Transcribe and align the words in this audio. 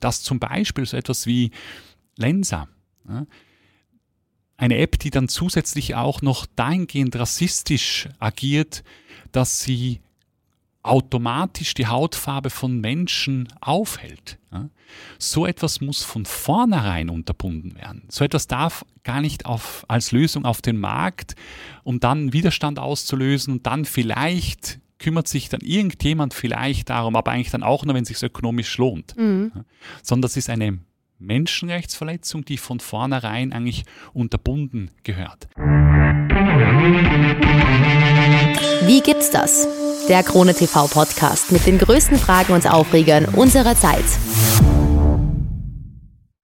dass 0.00 0.22
zum 0.22 0.38
Beispiel 0.38 0.86
so 0.86 0.96
etwas 0.96 1.26
wie 1.26 1.50
Lensa, 2.16 2.68
eine 4.56 4.78
App, 4.78 4.98
die 4.98 5.10
dann 5.10 5.28
zusätzlich 5.28 5.94
auch 5.94 6.20
noch 6.20 6.46
dahingehend 6.46 7.16
rassistisch 7.16 8.08
agiert, 8.18 8.82
dass 9.32 9.62
sie 9.62 10.00
automatisch 10.82 11.74
die 11.74 11.86
Hautfarbe 11.86 12.50
von 12.50 12.80
Menschen 12.80 13.48
aufhält. 13.60 14.38
So 15.18 15.46
etwas 15.46 15.80
muss 15.80 16.02
von 16.02 16.24
vornherein 16.24 17.10
unterbunden 17.10 17.74
werden. 17.76 18.04
So 18.08 18.24
etwas 18.24 18.46
darf 18.46 18.84
gar 19.04 19.20
nicht 19.20 19.46
auf, 19.46 19.84
als 19.88 20.12
Lösung 20.12 20.44
auf 20.44 20.62
den 20.62 20.78
Markt, 20.78 21.34
um 21.84 22.00
dann 22.00 22.32
Widerstand 22.32 22.78
auszulösen 22.78 23.54
und 23.54 23.66
dann 23.66 23.84
vielleicht 23.84 24.80
kümmert 24.98 25.28
sich 25.28 25.48
dann 25.48 25.60
irgendjemand 25.60 26.34
vielleicht 26.34 26.90
darum, 26.90 27.16
aber 27.16 27.32
eigentlich 27.32 27.50
dann 27.50 27.62
auch 27.62 27.84
nur, 27.84 27.94
wenn 27.94 28.02
es 28.02 28.08
sich 28.08 28.22
ökonomisch 28.22 28.76
lohnt. 28.78 29.16
Mhm. 29.16 29.52
Sondern 30.02 30.22
das 30.22 30.36
ist 30.36 30.50
eine 30.50 30.78
Menschenrechtsverletzung, 31.18 32.44
die 32.44 32.58
von 32.58 32.80
vornherein 32.80 33.52
eigentlich 33.52 33.84
unterbunden 34.12 34.90
gehört. 35.02 35.48
Wie 38.86 39.00
gibt's 39.00 39.30
das? 39.30 39.66
Der 40.08 40.22
Krone 40.22 40.54
TV 40.54 40.86
Podcast 40.86 41.52
mit 41.52 41.66
den 41.66 41.78
größten 41.78 42.16
Fragen 42.18 42.52
und 42.52 42.66
Aufregern 42.70 43.26
unserer 43.26 43.74
Zeit. 43.76 44.04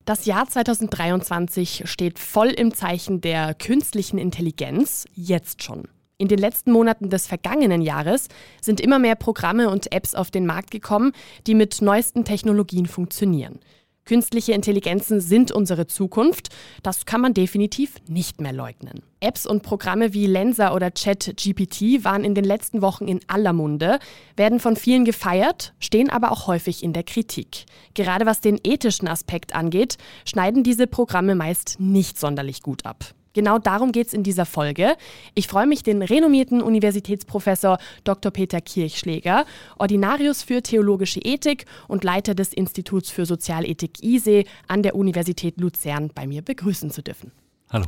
Das 0.04 0.26
Jahr 0.26 0.46
2023 0.46 1.84
steht 1.86 2.18
voll 2.18 2.48
im 2.48 2.74
Zeichen 2.74 3.22
der 3.22 3.54
künstlichen 3.54 4.18
Intelligenz, 4.18 5.06
jetzt 5.14 5.62
schon. 5.62 5.88
In 6.16 6.28
den 6.28 6.38
letzten 6.38 6.70
Monaten 6.70 7.10
des 7.10 7.26
vergangenen 7.26 7.82
Jahres 7.82 8.28
sind 8.60 8.80
immer 8.80 9.00
mehr 9.00 9.16
Programme 9.16 9.68
und 9.68 9.92
Apps 9.92 10.14
auf 10.14 10.30
den 10.30 10.46
Markt 10.46 10.70
gekommen, 10.70 11.12
die 11.48 11.54
mit 11.54 11.82
neuesten 11.82 12.24
Technologien 12.24 12.86
funktionieren. 12.86 13.58
Künstliche 14.04 14.52
Intelligenzen 14.52 15.20
sind 15.20 15.50
unsere 15.50 15.86
Zukunft. 15.86 16.50
Das 16.82 17.06
kann 17.06 17.20
man 17.20 17.34
definitiv 17.34 17.96
nicht 18.06 18.40
mehr 18.40 18.52
leugnen. 18.52 19.02
Apps 19.20 19.46
und 19.46 19.62
Programme 19.62 20.12
wie 20.12 20.26
Lensa 20.26 20.74
oder 20.74 20.90
ChatGPT 20.90 22.04
waren 22.04 22.22
in 22.22 22.34
den 22.34 22.44
letzten 22.44 22.82
Wochen 22.82 23.08
in 23.08 23.20
aller 23.26 23.54
Munde, 23.54 23.98
werden 24.36 24.60
von 24.60 24.76
vielen 24.76 25.06
gefeiert, 25.06 25.72
stehen 25.80 26.10
aber 26.10 26.30
auch 26.30 26.46
häufig 26.46 26.84
in 26.84 26.92
der 26.92 27.02
Kritik. 27.02 27.64
Gerade 27.94 28.26
was 28.26 28.40
den 28.40 28.60
ethischen 28.62 29.08
Aspekt 29.08 29.54
angeht, 29.54 29.96
schneiden 30.26 30.62
diese 30.62 30.86
Programme 30.86 31.34
meist 31.34 31.80
nicht 31.80 32.20
sonderlich 32.20 32.62
gut 32.62 32.84
ab. 32.84 33.14
Genau 33.34 33.58
darum 33.58 33.92
geht 33.92 34.06
es 34.06 34.14
in 34.14 34.22
dieser 34.22 34.46
Folge. 34.46 34.96
Ich 35.34 35.48
freue 35.48 35.66
mich, 35.66 35.82
den 35.82 36.02
renommierten 36.02 36.62
Universitätsprofessor 36.62 37.78
Dr. 38.04 38.32
Peter 38.32 38.60
Kirchschläger, 38.60 39.44
Ordinarius 39.76 40.42
für 40.42 40.62
theologische 40.62 41.20
Ethik 41.20 41.66
und 41.88 42.04
Leiter 42.04 42.34
des 42.34 42.52
Instituts 42.52 43.10
für 43.10 43.26
Sozialethik 43.26 44.02
ISE 44.02 44.44
an 44.68 44.82
der 44.82 44.94
Universität 44.94 45.58
Luzern 45.60 46.10
bei 46.14 46.26
mir 46.26 46.42
begrüßen 46.42 46.90
zu 46.90 47.02
dürfen. 47.02 47.43
Hallo. 47.74 47.86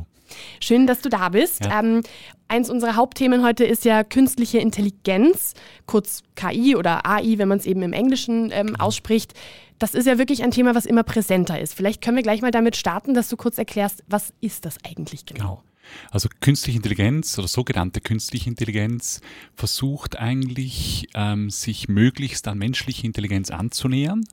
Schön, 0.59 0.85
dass 0.85 0.99
du 0.99 1.07
da 1.07 1.29
bist. 1.29 1.63
Ja. 1.63 1.79
Ähm, 1.79 2.03
eins 2.49 2.69
unserer 2.69 2.97
Hauptthemen 2.97 3.41
heute 3.41 3.63
ist 3.63 3.85
ja 3.85 4.03
künstliche 4.03 4.57
Intelligenz, 4.57 5.53
kurz 5.85 6.23
KI 6.35 6.75
oder 6.75 7.05
AI, 7.05 7.37
wenn 7.37 7.47
man 7.47 7.57
es 7.57 7.65
eben 7.65 7.81
im 7.81 7.93
Englischen 7.93 8.51
ähm, 8.51 8.67
genau. 8.67 8.83
ausspricht. 8.83 9.33
Das 9.79 9.93
ist 9.93 10.05
ja 10.05 10.17
wirklich 10.17 10.43
ein 10.43 10.51
Thema, 10.51 10.75
was 10.75 10.85
immer 10.85 11.03
präsenter 11.03 11.57
ist. 11.61 11.73
Vielleicht 11.73 12.01
können 12.03 12.17
wir 12.17 12.23
gleich 12.23 12.41
mal 12.41 12.51
damit 12.51 12.75
starten, 12.75 13.13
dass 13.13 13.29
du 13.29 13.37
kurz 13.37 13.57
erklärst, 13.57 14.03
was 14.07 14.33
ist 14.41 14.65
das 14.65 14.75
eigentlich 14.83 15.25
genau? 15.25 15.39
genau. 15.39 15.63
Also 16.11 16.27
künstliche 16.41 16.75
Intelligenz 16.75 17.39
oder 17.39 17.47
sogenannte 17.47 18.01
künstliche 18.01 18.49
Intelligenz 18.49 19.21
versucht 19.55 20.17
eigentlich, 20.17 21.07
ähm, 21.13 21.49
sich 21.49 21.87
möglichst 21.87 22.45
an 22.49 22.57
menschliche 22.57 23.07
Intelligenz 23.07 23.51
anzunähern 23.51 24.25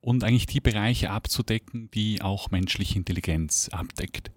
und 0.00 0.24
eigentlich 0.24 0.46
die 0.46 0.60
Bereiche 0.60 1.10
abzudecken, 1.10 1.88
die 1.94 2.20
auch 2.20 2.50
menschliche 2.50 2.98
Intelligenz 2.98 3.68
abdeckt. 3.68 4.32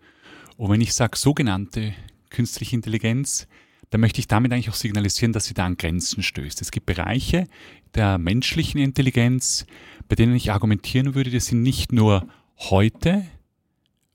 Und 0.62 0.70
wenn 0.70 0.82
ich 0.82 0.94
sage 0.94 1.18
sogenannte 1.18 1.96
künstliche 2.30 2.76
Intelligenz, 2.76 3.48
dann 3.90 4.00
möchte 4.00 4.20
ich 4.20 4.28
damit 4.28 4.54
eigentlich 4.54 4.70
auch 4.70 4.76
signalisieren, 4.76 5.34
dass 5.34 5.46
sie 5.46 5.56
da 5.56 5.66
an 5.66 5.76
Grenzen 5.76 6.22
stößt. 6.22 6.62
Es 6.62 6.70
gibt 6.70 6.86
Bereiche 6.86 7.48
der 7.96 8.20
menschlichen 8.20 8.80
Intelligenz, 8.80 9.66
bei 10.08 10.16
denen 10.16 10.36
ich 10.36 10.52
argumentieren 10.52 11.16
würde, 11.16 11.32
die 11.32 11.40
sind 11.40 11.64
nicht 11.64 11.92
nur 11.92 12.28
heute 12.58 13.26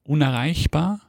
unerreichbar, 0.05 1.01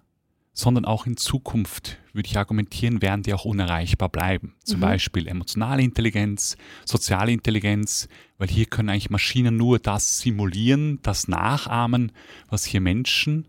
sondern 0.54 0.86
auch 0.86 1.06
in 1.06 1.18
Zukunft, 1.18 2.00
würde 2.14 2.28
ich 2.28 2.40
argumentieren, 2.40 3.04
werden 3.04 3.22
die 3.22 3.36
auch 3.36 3.46
unerreichbar 3.46 4.10
bleiben. 4.10 4.56
Zum 4.64 4.78
mhm. 4.78 4.86
Beispiel 4.86 5.28
emotionale 5.28 5.84
Intelligenz, 5.84 6.58
soziale 6.84 7.32
Intelligenz, 7.32 8.08
weil 8.40 8.48
hier 8.48 8.66
können 8.66 8.90
eigentlich 8.90 9.12
Maschinen 9.12 9.56
nur 9.56 9.78
das 9.78 10.18
simulieren, 10.18 10.98
das 11.04 11.28
nachahmen, 11.28 12.12
was 12.50 12.66
hier 12.66 12.82
Menschen 12.82 13.46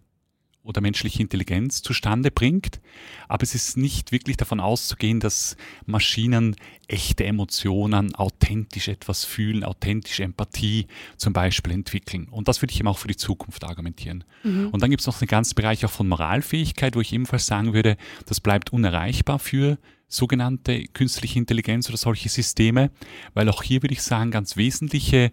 oder 0.68 0.82
menschliche 0.82 1.22
Intelligenz 1.22 1.80
zustande 1.80 2.30
bringt. 2.30 2.80
Aber 3.26 3.42
es 3.42 3.54
ist 3.54 3.78
nicht 3.78 4.12
wirklich 4.12 4.36
davon 4.36 4.60
auszugehen, 4.60 5.18
dass 5.18 5.56
Maschinen 5.86 6.56
echte 6.88 7.24
Emotionen, 7.24 8.14
authentisch 8.14 8.88
etwas 8.88 9.24
fühlen, 9.24 9.64
authentische 9.64 10.24
Empathie 10.24 10.86
zum 11.16 11.32
Beispiel 11.32 11.72
entwickeln. 11.72 12.28
Und 12.30 12.48
das 12.48 12.60
würde 12.60 12.72
ich 12.74 12.80
eben 12.80 12.88
auch 12.88 12.98
für 12.98 13.08
die 13.08 13.16
Zukunft 13.16 13.64
argumentieren. 13.64 14.24
Mhm. 14.44 14.68
Und 14.68 14.82
dann 14.82 14.90
gibt 14.90 15.00
es 15.00 15.06
noch 15.06 15.18
einen 15.22 15.28
ganzen 15.28 15.54
Bereich 15.54 15.86
auch 15.86 15.90
von 15.90 16.06
Moralfähigkeit, 16.06 16.94
wo 16.94 17.00
ich 17.00 17.14
ebenfalls 17.14 17.46
sagen 17.46 17.72
würde, 17.72 17.96
das 18.26 18.40
bleibt 18.40 18.70
unerreichbar 18.70 19.38
für 19.38 19.78
sogenannte 20.06 20.84
künstliche 20.88 21.38
Intelligenz 21.38 21.88
oder 21.88 21.96
solche 21.96 22.28
Systeme, 22.28 22.90
weil 23.32 23.48
auch 23.48 23.62
hier 23.62 23.82
würde 23.82 23.94
ich 23.94 24.02
sagen, 24.02 24.30
ganz 24.30 24.58
wesentliche 24.58 25.32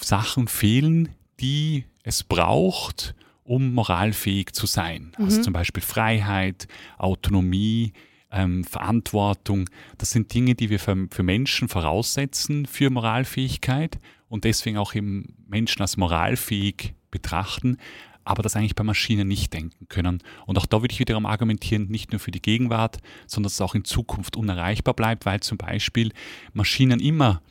Sachen 0.00 0.48
fehlen, 0.48 1.08
die 1.40 1.86
es 2.02 2.24
braucht, 2.24 3.14
um 3.50 3.74
moralfähig 3.74 4.52
zu 4.52 4.66
sein. 4.66 5.10
Also 5.18 5.38
mhm. 5.38 5.42
Zum 5.42 5.52
Beispiel 5.52 5.82
Freiheit, 5.82 6.68
Autonomie, 6.98 7.92
ähm, 8.30 8.62
Verantwortung. 8.62 9.68
Das 9.98 10.12
sind 10.12 10.32
Dinge, 10.32 10.54
die 10.54 10.70
wir 10.70 10.78
für, 10.78 11.08
für, 11.10 11.24
Menschen 11.24 11.68
voraussetzen 11.68 12.64
für 12.66 12.90
Moralfähigkeit 12.90 13.98
und 14.28 14.44
deswegen 14.44 14.78
auch 14.78 14.94
eben 14.94 15.34
Menschen 15.48 15.82
als 15.82 15.96
moralfähig 15.96 16.94
betrachten, 17.10 17.78
aber 18.22 18.44
das 18.44 18.54
eigentlich 18.54 18.76
bei 18.76 18.84
Maschinen 18.84 19.26
nicht 19.26 19.52
denken 19.52 19.88
können. 19.88 20.22
Und 20.46 20.56
auch 20.56 20.66
da 20.66 20.80
würde 20.80 20.92
ich 20.92 21.00
wiederum 21.00 21.26
argumentieren, 21.26 21.88
nicht 21.88 22.12
nur 22.12 22.20
für 22.20 22.30
die 22.30 22.40
Gegenwart, 22.40 22.98
sondern 23.26 23.48
dass 23.48 23.54
es 23.54 23.60
auch 23.60 23.74
in 23.74 23.84
Zukunft 23.84 24.36
unerreichbar 24.36 24.94
bleibt, 24.94 25.26
weil 25.26 25.40
zum 25.40 25.58
Beispiel 25.58 26.12
Maschinen 26.52 27.00
immer 27.00 27.42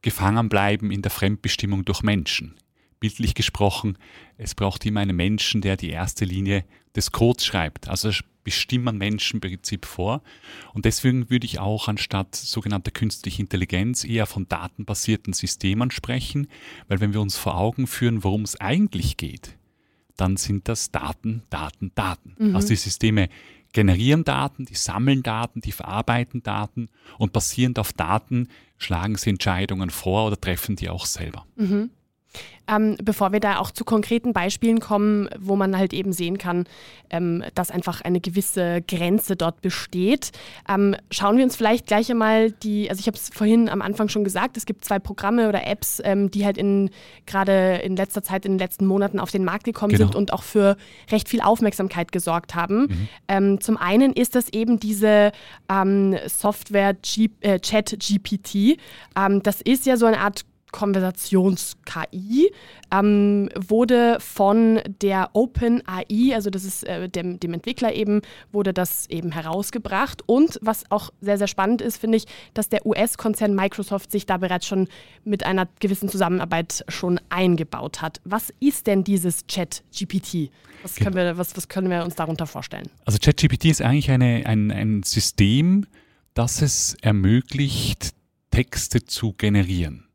gefangen 0.00 0.48
bleiben 0.48 0.90
in 0.90 1.02
der 1.02 1.10
Fremdbestimmung 1.10 1.84
durch 1.84 2.02
Menschen 2.02 2.54
bildlich 3.02 3.34
gesprochen, 3.34 3.98
es 4.42 4.54
braucht 4.54 4.84
immer 4.86 5.00
einen 5.00 5.16
Menschen, 5.16 5.60
der 5.60 5.76
die 5.76 5.90
erste 5.90 6.24
Linie 6.24 6.64
des 6.96 7.12
Codes 7.12 7.44
schreibt. 7.44 7.88
Also 7.88 8.10
bestimmen 8.44 8.98
Menschen 8.98 9.36
im 9.36 9.40
Prinzip 9.40 9.86
vor. 9.86 10.22
Und 10.74 10.84
deswegen 10.84 11.30
würde 11.30 11.46
ich 11.46 11.60
auch 11.60 11.88
anstatt 11.88 12.34
sogenannter 12.34 12.90
künstliche 12.90 13.40
Intelligenz 13.40 14.04
eher 14.04 14.26
von 14.26 14.48
datenbasierten 14.48 15.32
Systemen 15.32 15.90
sprechen, 15.90 16.48
weil 16.88 17.00
wenn 17.00 17.12
wir 17.12 17.20
uns 17.20 17.36
vor 17.36 17.56
Augen 17.56 17.86
führen, 17.86 18.24
worum 18.24 18.42
es 18.42 18.60
eigentlich 18.60 19.16
geht, 19.16 19.56
dann 20.16 20.36
sind 20.36 20.68
das 20.68 20.90
Daten, 20.90 21.42
Daten, 21.50 21.92
Daten. 21.94 22.34
Mhm. 22.38 22.56
Also 22.56 22.68
die 22.68 22.76
Systeme 22.76 23.28
generieren 23.72 24.24
Daten, 24.24 24.66
die 24.66 24.74
sammeln 24.74 25.22
Daten, 25.22 25.60
die 25.60 25.72
verarbeiten 25.72 26.42
Daten 26.42 26.88
und 27.18 27.32
basierend 27.32 27.78
auf 27.78 27.92
Daten 27.92 28.48
schlagen 28.76 29.16
sie 29.16 29.30
Entscheidungen 29.30 29.90
vor 29.90 30.26
oder 30.26 30.38
treffen 30.38 30.76
die 30.76 30.90
auch 30.90 31.06
selber. 31.06 31.46
Mhm. 31.56 31.90
Ähm, 32.68 32.96
bevor 33.02 33.32
wir 33.32 33.40
da 33.40 33.58
auch 33.58 33.72
zu 33.72 33.84
konkreten 33.84 34.32
Beispielen 34.32 34.78
kommen, 34.78 35.28
wo 35.38 35.56
man 35.56 35.76
halt 35.76 35.92
eben 35.92 36.12
sehen 36.12 36.38
kann, 36.38 36.64
ähm, 37.10 37.42
dass 37.54 37.72
einfach 37.72 38.02
eine 38.02 38.20
gewisse 38.20 38.82
Grenze 38.82 39.34
dort 39.34 39.60
besteht, 39.62 40.30
ähm, 40.68 40.94
schauen 41.10 41.36
wir 41.36 41.44
uns 41.44 41.56
vielleicht 41.56 41.86
gleich 41.86 42.10
einmal 42.10 42.52
die, 42.52 42.88
also 42.88 43.00
ich 43.00 43.08
habe 43.08 43.16
es 43.16 43.30
vorhin 43.30 43.68
am 43.68 43.82
Anfang 43.82 44.08
schon 44.08 44.22
gesagt, 44.22 44.56
es 44.56 44.64
gibt 44.64 44.84
zwei 44.84 45.00
Programme 45.00 45.48
oder 45.48 45.66
Apps, 45.66 46.00
ähm, 46.04 46.30
die 46.30 46.44
halt 46.44 46.56
in 46.56 46.90
gerade 47.26 47.80
in 47.82 47.96
letzter 47.96 48.22
Zeit, 48.22 48.46
in 48.46 48.52
den 48.52 48.58
letzten 48.58 48.86
Monaten 48.86 49.18
auf 49.18 49.32
den 49.32 49.44
Markt 49.44 49.64
gekommen 49.64 49.92
genau. 49.92 50.06
sind 50.06 50.14
und 50.14 50.32
auch 50.32 50.44
für 50.44 50.76
recht 51.10 51.28
viel 51.28 51.40
Aufmerksamkeit 51.40 52.12
gesorgt 52.12 52.54
haben. 52.54 52.82
Mhm. 52.82 53.08
Ähm, 53.26 53.60
zum 53.60 53.76
einen 53.76 54.12
ist 54.12 54.36
das 54.36 54.48
eben 54.50 54.78
diese 54.78 55.32
ähm, 55.68 56.16
Software 56.26 56.94
G 56.94 57.30
äh, 57.40 57.58
Chat 57.58 57.96
GPT. 57.98 58.78
das 59.42 59.60
ist 59.60 59.86
ja 59.86 59.96
so 59.96 60.06
eine 60.06 60.20
Art 60.20 60.44
Konversations-KI 60.72 62.50
ähm, 62.92 63.48
wurde 63.54 64.18
von 64.20 64.80
der 65.00 65.30
OpenAI, 65.34 66.34
also 66.34 66.50
das 66.50 66.64
ist 66.64 66.84
äh, 66.84 67.08
dem, 67.08 67.38
dem, 67.38 67.54
Entwickler 67.54 67.94
eben, 67.94 68.22
wurde 68.50 68.72
das 68.72 69.08
eben 69.08 69.32
herausgebracht. 69.32 70.22
Und 70.26 70.58
was 70.62 70.90
auch 70.90 71.10
sehr, 71.20 71.38
sehr 71.38 71.46
spannend 71.46 71.80
ist, 71.80 71.98
finde 71.98 72.18
ich, 72.18 72.24
dass 72.54 72.68
der 72.68 72.84
US-Konzern 72.84 73.54
Microsoft 73.54 74.10
sich 74.10 74.26
da 74.26 74.38
bereits 74.38 74.66
schon 74.66 74.88
mit 75.24 75.44
einer 75.44 75.68
gewissen 75.80 76.08
Zusammenarbeit 76.08 76.84
schon 76.88 77.20
eingebaut 77.28 78.02
hat. 78.02 78.20
Was 78.24 78.52
ist 78.60 78.86
denn 78.86 79.04
dieses 79.04 79.46
Chat-GPT? 79.46 80.50
Was, 80.82 80.96
können 80.96 81.14
wir, 81.14 81.38
was, 81.38 81.56
was 81.56 81.68
können 81.68 81.90
wir 81.90 82.02
uns 82.04 82.16
darunter 82.16 82.46
vorstellen? 82.46 82.88
Also 83.04 83.18
ChatGPT 83.18 83.66
ist 83.66 83.82
eigentlich 83.82 84.10
eine, 84.10 84.44
ein, 84.46 84.70
ein 84.72 85.02
System, 85.04 85.86
das 86.34 86.62
es 86.62 86.96
ermöglicht, 87.02 88.14
Texte 88.50 89.04
zu 89.04 89.32
generieren. 89.32 90.08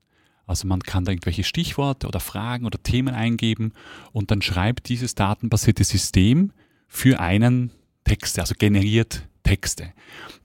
Also 0.48 0.66
man 0.66 0.82
kann 0.82 1.04
da 1.06 1.12
irgendwelche 1.12 1.44
Stichworte 1.44 2.08
oder 2.08 2.22
Fragen 2.22 2.66
oder 2.66 2.82
Themen 2.82 3.14
eingeben 3.14 3.74
und 4.14 4.32
dann 4.32 4.42
schreibt 4.42 4.88
dieses 4.90 5.14
datenbasierte 5.14 5.84
System 5.84 6.54
für 6.88 7.20
einen 7.20 7.72
Texte, 8.06 8.42
also 8.42 8.56
generiert 8.58 9.28
Texte, 9.44 9.94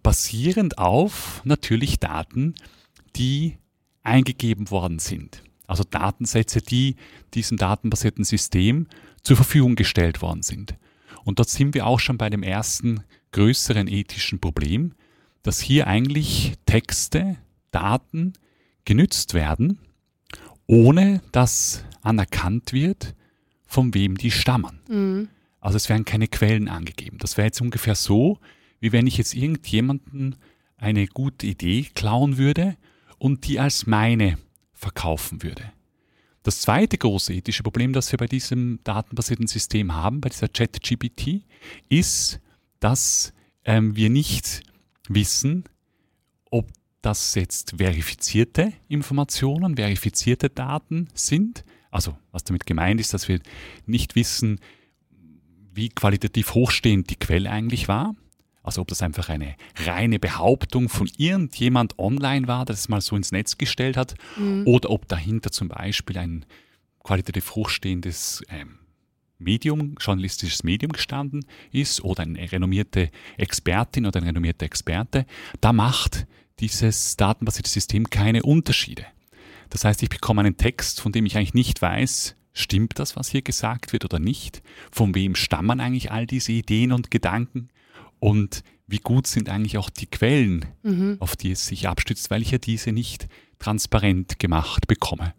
basierend 0.02 0.78
auf 0.78 1.40
natürlich 1.44 2.00
Daten, 2.00 2.56
die 3.14 3.56
eingegeben 4.02 4.70
worden 4.70 4.98
sind. 4.98 5.42
Also 5.68 5.84
Datensätze, 5.84 6.60
die 6.60 6.96
diesem 7.34 7.56
datenbasierten 7.56 8.24
System 8.24 8.88
zur 9.22 9.36
Verfügung 9.36 9.76
gestellt 9.76 10.20
worden 10.20 10.42
sind. 10.42 10.74
Und 11.24 11.38
dort 11.38 11.48
sind 11.48 11.74
wir 11.74 11.86
auch 11.86 12.00
schon 12.00 12.18
bei 12.18 12.28
dem 12.28 12.42
ersten 12.42 13.04
größeren 13.30 13.86
ethischen 13.86 14.40
Problem, 14.40 14.94
dass 15.42 15.60
hier 15.60 15.86
eigentlich 15.86 16.54
Texte, 16.66 17.36
Daten 17.70 18.34
genützt 18.84 19.34
werden, 19.34 19.78
ohne 20.72 21.20
dass 21.32 21.84
anerkannt 22.00 22.72
wird, 22.72 23.14
von 23.66 23.92
wem 23.92 24.16
die 24.16 24.30
stammen. 24.30 24.80
Mhm. 24.88 25.28
Also 25.60 25.76
es 25.76 25.90
werden 25.90 26.06
keine 26.06 26.28
Quellen 26.28 26.68
angegeben. 26.68 27.18
Das 27.18 27.36
wäre 27.36 27.46
jetzt 27.46 27.60
ungefähr 27.60 27.94
so, 27.94 28.38
wie 28.80 28.90
wenn 28.90 29.06
ich 29.06 29.18
jetzt 29.18 29.34
irgendjemanden 29.34 30.36
eine 30.78 31.06
gute 31.08 31.46
Idee 31.46 31.86
klauen 31.94 32.38
würde 32.38 32.78
und 33.18 33.46
die 33.46 33.60
als 33.60 33.86
meine 33.86 34.38
verkaufen 34.72 35.42
würde. 35.42 35.62
Das 36.42 36.62
zweite 36.62 36.96
große 36.96 37.34
ethische 37.34 37.62
Problem, 37.62 37.92
das 37.92 38.10
wir 38.10 38.16
bei 38.16 38.26
diesem 38.26 38.80
datenbasierten 38.82 39.48
System 39.48 39.94
haben, 39.94 40.22
bei 40.22 40.30
dieser 40.30 40.48
ChatGPT, 40.48 41.42
ist, 41.90 42.40
dass 42.80 43.34
ähm, 43.66 43.94
wir 43.94 44.08
nicht 44.08 44.62
wissen, 45.06 45.64
ob 46.50 46.66
das 47.02 47.34
jetzt 47.34 47.74
verifizierte 47.76 48.72
Informationen, 48.88 49.76
verifizierte 49.76 50.48
Daten 50.48 51.08
sind. 51.14 51.64
Also 51.90 52.16
was 52.30 52.44
damit 52.44 52.64
gemeint 52.66 53.00
ist, 53.00 53.12
dass 53.12 53.28
wir 53.28 53.40
nicht 53.86 54.14
wissen, 54.14 54.60
wie 55.74 55.88
qualitativ 55.88 56.54
hochstehend 56.54 57.10
die 57.10 57.16
Quelle 57.16 57.50
eigentlich 57.50 57.88
war. 57.88 58.14
Also 58.62 58.80
ob 58.80 58.88
das 58.88 59.02
einfach 59.02 59.28
eine 59.28 59.56
reine 59.76 60.18
Behauptung 60.18 60.88
von 60.88 61.10
irgendjemand 61.16 61.98
online 61.98 62.46
war, 62.46 62.64
das 62.64 62.80
es 62.80 62.88
mal 62.88 63.00
so 63.00 63.16
ins 63.16 63.32
Netz 63.32 63.58
gestellt 63.58 63.96
hat, 63.96 64.14
mhm. 64.36 64.66
oder 64.66 64.90
ob 64.90 65.08
dahinter 65.08 65.50
zum 65.50 65.68
Beispiel 65.68 66.16
ein 66.18 66.46
qualitativ 67.02 67.56
hochstehendes 67.56 68.44
ähm, 68.48 68.78
Medium, 69.38 69.96
journalistisches 69.98 70.62
Medium 70.62 70.92
gestanden 70.92 71.44
ist 71.72 72.04
oder 72.04 72.22
eine 72.22 72.52
renommierte 72.52 73.10
Expertin 73.36 74.06
oder 74.06 74.20
ein 74.20 74.26
renommierter 74.26 74.64
Experte, 74.64 75.26
da 75.60 75.72
macht 75.72 76.26
dieses 76.60 77.16
datenbasierte 77.16 77.70
System 77.70 78.10
keine 78.10 78.42
Unterschiede. 78.42 79.04
Das 79.70 79.84
heißt, 79.84 80.02
ich 80.02 80.10
bekomme 80.10 80.42
einen 80.42 80.56
Text, 80.56 81.00
von 81.00 81.12
dem 81.12 81.26
ich 81.26 81.36
eigentlich 81.36 81.54
nicht 81.54 81.80
weiß, 81.80 82.36
stimmt 82.52 82.98
das, 82.98 83.16
was 83.16 83.30
hier 83.30 83.42
gesagt 83.42 83.92
wird 83.92 84.04
oder 84.04 84.18
nicht? 84.18 84.62
Von 84.90 85.14
wem 85.14 85.34
stammen 85.34 85.80
eigentlich 85.80 86.12
all 86.12 86.26
diese 86.26 86.52
Ideen 86.52 86.92
und 86.92 87.10
Gedanken? 87.10 87.68
Und 88.18 88.62
wie 88.86 88.98
gut 88.98 89.26
sind 89.26 89.48
eigentlich 89.48 89.78
auch 89.78 89.90
die 89.90 90.06
Quellen, 90.06 90.66
mhm. 90.82 91.16
auf 91.20 91.36
die 91.36 91.52
es 91.52 91.66
sich 91.66 91.88
abstützt, 91.88 92.30
weil 92.30 92.42
ich 92.42 92.50
ja 92.50 92.58
diese 92.58 92.92
nicht 92.92 93.28
transparent 93.58 94.38
gemacht 94.38 94.86
bekomme. 94.86 95.34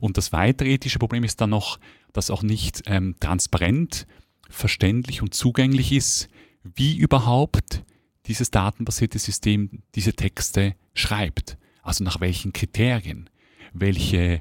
Und 0.00 0.18
das 0.18 0.32
weitere 0.32 0.74
ethische 0.74 0.98
Problem 0.98 1.24
ist 1.24 1.40
dann 1.40 1.50
noch, 1.50 1.78
dass 2.12 2.30
auch 2.30 2.42
nicht 2.42 2.82
ähm, 2.86 3.16
transparent, 3.20 4.06
verständlich 4.50 5.22
und 5.22 5.34
zugänglich 5.34 5.92
ist, 5.92 6.28
wie 6.62 6.96
überhaupt 6.96 7.82
dieses 8.28 8.50
datenbasierte 8.50 9.18
System 9.18 9.82
diese 9.94 10.12
Texte 10.12 10.74
schreibt. 10.94 11.58
Also 11.82 12.04
nach 12.04 12.20
welchen 12.20 12.52
Kriterien, 12.52 13.30
welche 13.72 14.40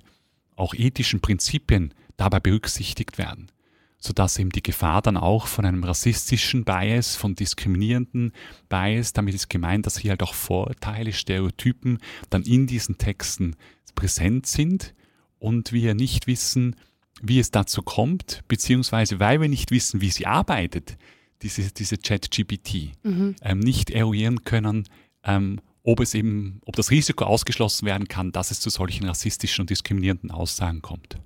auch 0.56 0.74
ethischen 0.74 1.22
Prinzipien 1.22 1.94
dabei 2.18 2.40
berücksichtigt 2.40 3.18
werden 3.18 3.52
sodass 4.00 4.38
eben 4.38 4.52
die 4.52 4.64
Gefahr 4.64 5.02
dann 5.02 5.18
auch 5.18 5.48
von 5.48 5.66
einem 5.66 5.84
rassistischen 5.84 6.64
Bias, 6.64 7.16
von 7.16 7.36
diskriminierenden 7.36 8.32
Bias, 8.70 9.14
damit 9.14 9.34
ist 9.34 9.50
gemeint, 9.50 9.86
dass 9.86 9.98
hier 9.98 10.12
halt 10.12 10.24
auch 10.24 10.34
Vorteile, 10.34 11.14
Stereotypen 11.14 11.98
dann 12.30 12.44
in 12.44 12.68
diesen 12.68 12.98
Texten 12.98 13.56
präsent 13.96 14.46
sind 14.46 14.94
und 15.40 15.72
wir 15.72 15.96
nicht 15.96 16.28
wissen, 16.28 16.76
wie 17.22 17.40
es 17.40 17.50
dazu 17.50 17.82
kommt, 17.82 18.44
beziehungsweise 18.48 19.20
weil 19.20 19.42
wir 19.42 19.50
nicht 19.50 19.72
wissen, 19.72 20.02
wie 20.02 20.12
sie 20.12 20.28
arbeitet, 20.28 20.98
diese, 21.42 21.72
diese 21.72 21.98
Chat-GPT, 21.98 22.94
mhm. 23.04 23.36
ähm, 23.42 23.60
nicht 23.60 23.90
eruieren 23.90 24.44
können, 24.44 24.88
ähm, 25.24 25.60
ob 25.84 26.00
es 26.00 26.14
eben, 26.14 26.60
ob 26.66 26.76
das 26.76 26.92
Risiko 26.92 27.26
ausgeschlossen 27.26 27.86
werden 27.86 28.08
kann, 28.08 28.32
dass 28.32 28.52
es 28.52 28.60
zu 28.60 28.70
solchen 28.70 29.06
rassistischen 29.06 29.64
und 29.64 29.70
diskriminierenden 29.70 30.32
Aussagen 30.32 30.82
kommt. 30.82 31.18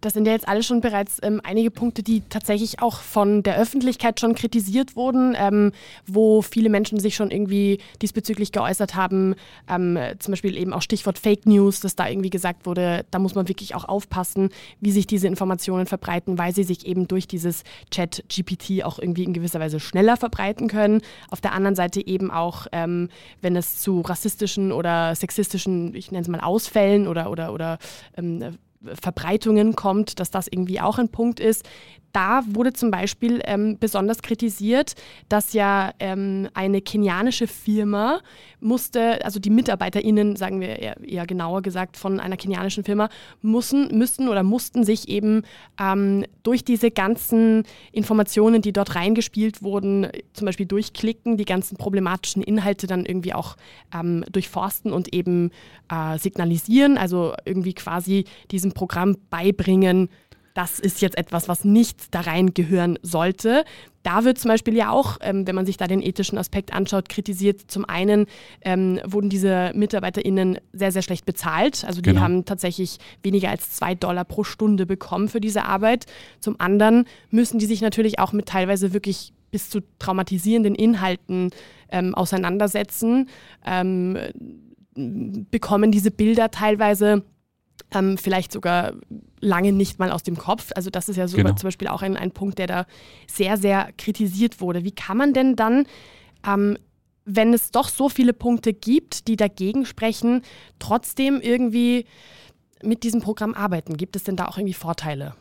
Das 0.00 0.14
sind 0.14 0.26
ja 0.26 0.32
jetzt 0.32 0.48
alle 0.48 0.62
schon 0.62 0.80
bereits 0.80 1.18
ähm, 1.22 1.40
einige 1.42 1.70
Punkte, 1.70 2.02
die 2.02 2.22
tatsächlich 2.28 2.80
auch 2.80 3.00
von 3.00 3.42
der 3.42 3.56
Öffentlichkeit 3.56 4.20
schon 4.20 4.34
kritisiert 4.34 4.96
wurden, 4.96 5.34
ähm, 5.38 5.72
wo 6.06 6.42
viele 6.42 6.68
Menschen 6.68 7.00
sich 7.00 7.14
schon 7.16 7.30
irgendwie 7.30 7.78
diesbezüglich 8.02 8.52
geäußert 8.52 8.94
haben. 8.94 9.34
Ähm, 9.68 9.98
zum 10.18 10.32
Beispiel 10.32 10.56
eben 10.56 10.72
auch 10.72 10.82
Stichwort 10.82 11.18
Fake 11.18 11.46
News, 11.46 11.80
dass 11.80 11.96
da 11.96 12.08
irgendwie 12.08 12.30
gesagt 12.30 12.66
wurde, 12.66 13.04
da 13.10 13.18
muss 13.18 13.34
man 13.34 13.48
wirklich 13.48 13.74
auch 13.74 13.84
aufpassen, 13.84 14.50
wie 14.80 14.90
sich 14.90 15.06
diese 15.06 15.26
Informationen 15.26 15.86
verbreiten, 15.86 16.38
weil 16.38 16.54
sie 16.54 16.64
sich 16.64 16.86
eben 16.86 17.08
durch 17.08 17.26
dieses 17.26 17.62
Chat-GPT 17.90 18.84
auch 18.84 18.98
irgendwie 18.98 19.24
in 19.24 19.32
gewisser 19.32 19.60
Weise 19.60 19.80
schneller 19.80 20.16
verbreiten 20.16 20.68
können. 20.68 21.00
Auf 21.30 21.40
der 21.40 21.52
anderen 21.52 21.76
Seite 21.76 22.06
eben 22.06 22.30
auch, 22.30 22.66
ähm, 22.72 23.08
wenn 23.40 23.56
es 23.56 23.80
zu 23.80 24.00
rassistischen 24.00 24.72
oder 24.72 25.14
sexistischen, 25.14 25.94
ich 25.94 26.10
nenne 26.10 26.22
es 26.22 26.28
mal 26.28 26.40
Ausfällen 26.40 27.08
oder, 27.08 27.30
oder, 27.30 27.52
oder 27.52 27.78
ähm, 28.16 28.58
Verbreitungen 28.94 29.76
kommt, 29.76 30.20
dass 30.20 30.30
das 30.30 30.48
irgendwie 30.48 30.80
auch 30.80 30.98
ein 30.98 31.08
Punkt 31.08 31.40
ist. 31.40 31.64
Da 32.16 32.42
wurde 32.48 32.72
zum 32.72 32.90
Beispiel 32.90 33.42
ähm, 33.44 33.76
besonders 33.78 34.22
kritisiert, 34.22 34.94
dass 35.28 35.52
ja 35.52 35.92
ähm, 35.98 36.48
eine 36.54 36.80
kenianische 36.80 37.46
Firma 37.46 38.20
musste, 38.58 39.22
also 39.22 39.38
die 39.38 39.50
MitarbeiterInnen, 39.50 40.34
sagen 40.34 40.62
wir 40.62 40.78
eher, 40.78 40.98
eher 41.04 41.26
genauer 41.26 41.60
gesagt, 41.60 41.98
von 41.98 42.18
einer 42.18 42.38
kenianischen 42.38 42.84
Firma, 42.84 43.10
müssen, 43.42 43.98
müssten 43.98 44.28
oder 44.28 44.42
mussten 44.42 44.82
sich 44.82 45.10
eben 45.10 45.42
ähm, 45.78 46.24
durch 46.42 46.64
diese 46.64 46.90
ganzen 46.90 47.64
Informationen, 47.92 48.62
die 48.62 48.72
dort 48.72 48.94
reingespielt 48.94 49.62
wurden, 49.62 50.08
zum 50.32 50.46
Beispiel 50.46 50.64
durchklicken, 50.64 51.36
die 51.36 51.44
ganzen 51.44 51.76
problematischen 51.76 52.42
Inhalte 52.42 52.86
dann 52.86 53.04
irgendwie 53.04 53.34
auch 53.34 53.58
ähm, 53.94 54.24
durchforsten 54.32 54.90
und 54.90 55.12
eben 55.12 55.50
äh, 55.90 56.16
signalisieren, 56.16 56.96
also 56.96 57.34
irgendwie 57.44 57.74
quasi 57.74 58.24
diesem 58.50 58.72
Programm 58.72 59.18
beibringen, 59.28 60.08
das 60.56 60.78
ist 60.78 61.02
jetzt 61.02 61.18
etwas, 61.18 61.48
was 61.48 61.66
nicht 61.66 62.14
da 62.14 62.20
reingehören 62.20 62.98
sollte. 63.02 63.66
Da 64.02 64.24
wird 64.24 64.38
zum 64.38 64.48
Beispiel 64.48 64.74
ja 64.74 64.90
auch, 64.90 65.18
ähm, 65.20 65.46
wenn 65.46 65.54
man 65.54 65.66
sich 65.66 65.76
da 65.76 65.86
den 65.86 66.00
ethischen 66.00 66.38
Aspekt 66.38 66.72
anschaut, 66.72 67.10
kritisiert. 67.10 67.70
Zum 67.70 67.84
einen 67.84 68.24
ähm, 68.62 68.98
wurden 69.04 69.28
diese 69.28 69.72
MitarbeiterInnen 69.74 70.58
sehr, 70.72 70.92
sehr 70.92 71.02
schlecht 71.02 71.26
bezahlt. 71.26 71.84
Also 71.84 72.00
die 72.00 72.08
genau. 72.08 72.22
haben 72.22 72.46
tatsächlich 72.46 72.96
weniger 73.22 73.50
als 73.50 73.72
zwei 73.72 73.94
Dollar 73.94 74.24
pro 74.24 74.44
Stunde 74.44 74.86
bekommen 74.86 75.28
für 75.28 75.42
diese 75.42 75.66
Arbeit. 75.66 76.06
Zum 76.40 76.58
anderen 76.58 77.04
müssen 77.30 77.58
die 77.58 77.66
sich 77.66 77.82
natürlich 77.82 78.18
auch 78.18 78.32
mit 78.32 78.46
teilweise 78.46 78.94
wirklich 78.94 79.34
bis 79.50 79.68
zu 79.68 79.80
traumatisierenden 79.98 80.74
Inhalten 80.74 81.50
ähm, 81.90 82.14
auseinandersetzen, 82.14 83.28
ähm, 83.66 84.16
bekommen 84.94 85.92
diese 85.92 86.10
Bilder 86.10 86.50
teilweise 86.50 87.24
ähm, 87.92 88.18
vielleicht 88.18 88.52
sogar 88.52 88.94
lange 89.40 89.72
nicht 89.72 89.98
mal 89.98 90.10
aus 90.10 90.22
dem 90.22 90.36
Kopf. 90.36 90.72
Also 90.74 90.90
das 90.90 91.08
ist 91.08 91.16
ja 91.16 91.28
so 91.28 91.36
genau. 91.36 91.52
zum 91.52 91.68
Beispiel 91.68 91.88
auch 91.88 92.02
ein, 92.02 92.16
ein 92.16 92.30
Punkt, 92.30 92.58
der 92.58 92.66
da 92.66 92.86
sehr, 93.26 93.56
sehr 93.56 93.90
kritisiert 93.96 94.60
wurde. 94.60 94.84
Wie 94.84 94.92
kann 94.92 95.16
man 95.16 95.32
denn 95.32 95.56
dann, 95.56 95.86
ähm, 96.46 96.76
wenn 97.24 97.52
es 97.52 97.70
doch 97.70 97.88
so 97.88 98.08
viele 98.08 98.32
Punkte 98.32 98.72
gibt, 98.72 99.28
die 99.28 99.36
dagegen 99.36 99.84
sprechen, 99.84 100.42
trotzdem 100.78 101.40
irgendwie 101.40 102.06
mit 102.82 103.02
diesem 103.02 103.20
Programm 103.20 103.54
arbeiten? 103.54 103.96
Gibt 103.96 104.16
es 104.16 104.24
denn 104.24 104.36
da 104.36 104.46
auch 104.46 104.58
irgendwie 104.58 104.74
Vorteile? 104.74 105.34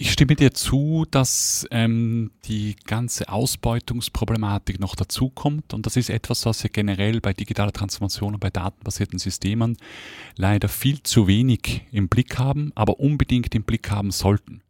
Ich 0.00 0.12
stimme 0.12 0.36
dir 0.36 0.54
zu, 0.54 1.06
dass 1.10 1.66
ähm, 1.72 2.30
die 2.44 2.76
ganze 2.86 3.28
Ausbeutungsproblematik 3.28 4.78
noch 4.78 4.94
dazukommt 4.94 5.74
und 5.74 5.86
das 5.86 5.96
ist 5.96 6.08
etwas, 6.08 6.46
was 6.46 6.62
wir 6.62 6.70
generell 6.70 7.20
bei 7.20 7.32
digitaler 7.32 7.72
Transformation 7.72 8.34
und 8.34 8.38
bei 8.38 8.50
datenbasierten 8.50 9.18
Systemen 9.18 9.76
leider 10.36 10.68
viel 10.68 11.02
zu 11.02 11.26
wenig 11.26 11.82
im 11.90 12.08
Blick 12.08 12.38
haben, 12.38 12.70
aber 12.76 13.00
unbedingt 13.00 13.56
im 13.56 13.64
Blick 13.64 13.90
haben 13.90 14.12
sollten. 14.12 14.62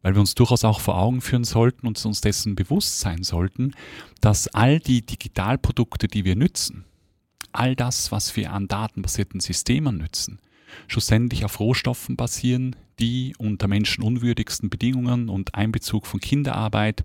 Weil 0.00 0.14
wir 0.14 0.20
uns 0.20 0.34
durchaus 0.34 0.64
auch 0.64 0.80
vor 0.80 0.96
Augen 0.96 1.20
führen 1.20 1.44
sollten 1.44 1.86
und 1.86 2.02
uns 2.06 2.22
dessen 2.22 2.54
bewusst 2.54 2.98
sein 2.98 3.24
sollten, 3.24 3.74
dass 4.22 4.48
all 4.48 4.80
die 4.80 5.04
Digitalprodukte, 5.04 6.08
die 6.08 6.24
wir 6.24 6.34
nützen, 6.34 6.86
all 7.52 7.76
das, 7.76 8.10
was 8.10 8.34
wir 8.36 8.50
an 8.54 8.68
datenbasierten 8.68 9.40
Systemen 9.40 9.98
nützen, 9.98 10.38
schlussendlich 10.88 11.44
auf 11.44 11.60
Rohstoffen 11.60 12.16
basieren, 12.16 12.74
die 12.98 13.34
unter 13.38 13.68
menschenunwürdigsten 13.68 14.70
Bedingungen 14.70 15.28
und 15.28 15.54
Einbezug 15.54 16.06
von 16.06 16.20
Kinderarbeit 16.20 17.04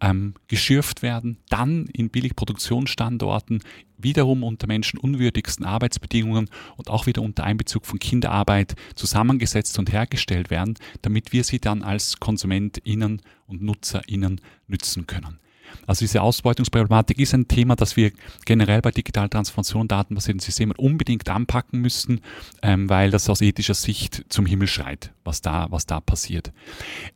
ähm, 0.00 0.34
geschürft 0.48 1.02
werden, 1.02 1.38
dann 1.48 1.86
in 1.86 2.10
Billigproduktionsstandorten 2.10 3.62
wiederum 3.98 4.42
unter 4.42 4.66
menschenunwürdigsten 4.66 5.64
Arbeitsbedingungen 5.64 6.48
und 6.76 6.90
auch 6.90 7.06
wieder 7.06 7.22
unter 7.22 7.44
Einbezug 7.44 7.86
von 7.86 7.98
Kinderarbeit 7.98 8.74
zusammengesetzt 8.94 9.78
und 9.78 9.92
hergestellt 9.92 10.50
werden, 10.50 10.74
damit 11.02 11.32
wir 11.32 11.44
sie 11.44 11.60
dann 11.60 11.82
als 11.82 12.18
KonsumentInnen 12.18 13.22
und 13.46 13.62
NutzerInnen 13.62 14.40
nützen 14.66 15.06
können. 15.06 15.38
Also 15.86 16.00
diese 16.00 16.22
Ausbeutungsproblematik 16.22 17.18
ist 17.18 17.34
ein 17.34 17.48
Thema, 17.48 17.76
das 17.76 17.96
wir 17.96 18.12
generell 18.44 18.82
bei 18.82 18.90
digital 18.90 19.28
Transformation 19.28 19.88
datenbasierten 19.88 20.40
Systemen 20.40 20.76
unbedingt 20.76 21.28
anpacken 21.28 21.80
müssten, 21.80 22.20
ähm, 22.62 22.88
weil 22.88 23.10
das 23.10 23.28
aus 23.28 23.40
ethischer 23.40 23.74
Sicht 23.74 24.24
zum 24.28 24.46
Himmel 24.46 24.68
schreit, 24.68 25.12
was 25.24 25.40
da, 25.40 25.66
was 25.70 25.86
da 25.86 26.00
passiert. 26.00 26.52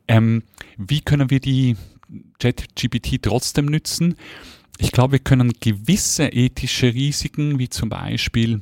Ähm, 0.07 0.43
wie 0.77 1.01
können 1.01 1.29
wir 1.29 1.39
die 1.39 1.75
ChatGPT 2.39 3.21
trotzdem 3.21 3.65
nützen? 3.65 4.15
Ich 4.79 4.91
glaube, 4.91 5.13
wir 5.13 5.19
können 5.19 5.53
gewisse 5.59 6.27
ethische 6.27 6.93
Risiken, 6.93 7.57
wie 7.57 7.69
zum 7.69 7.89
Beispiel 7.89 8.61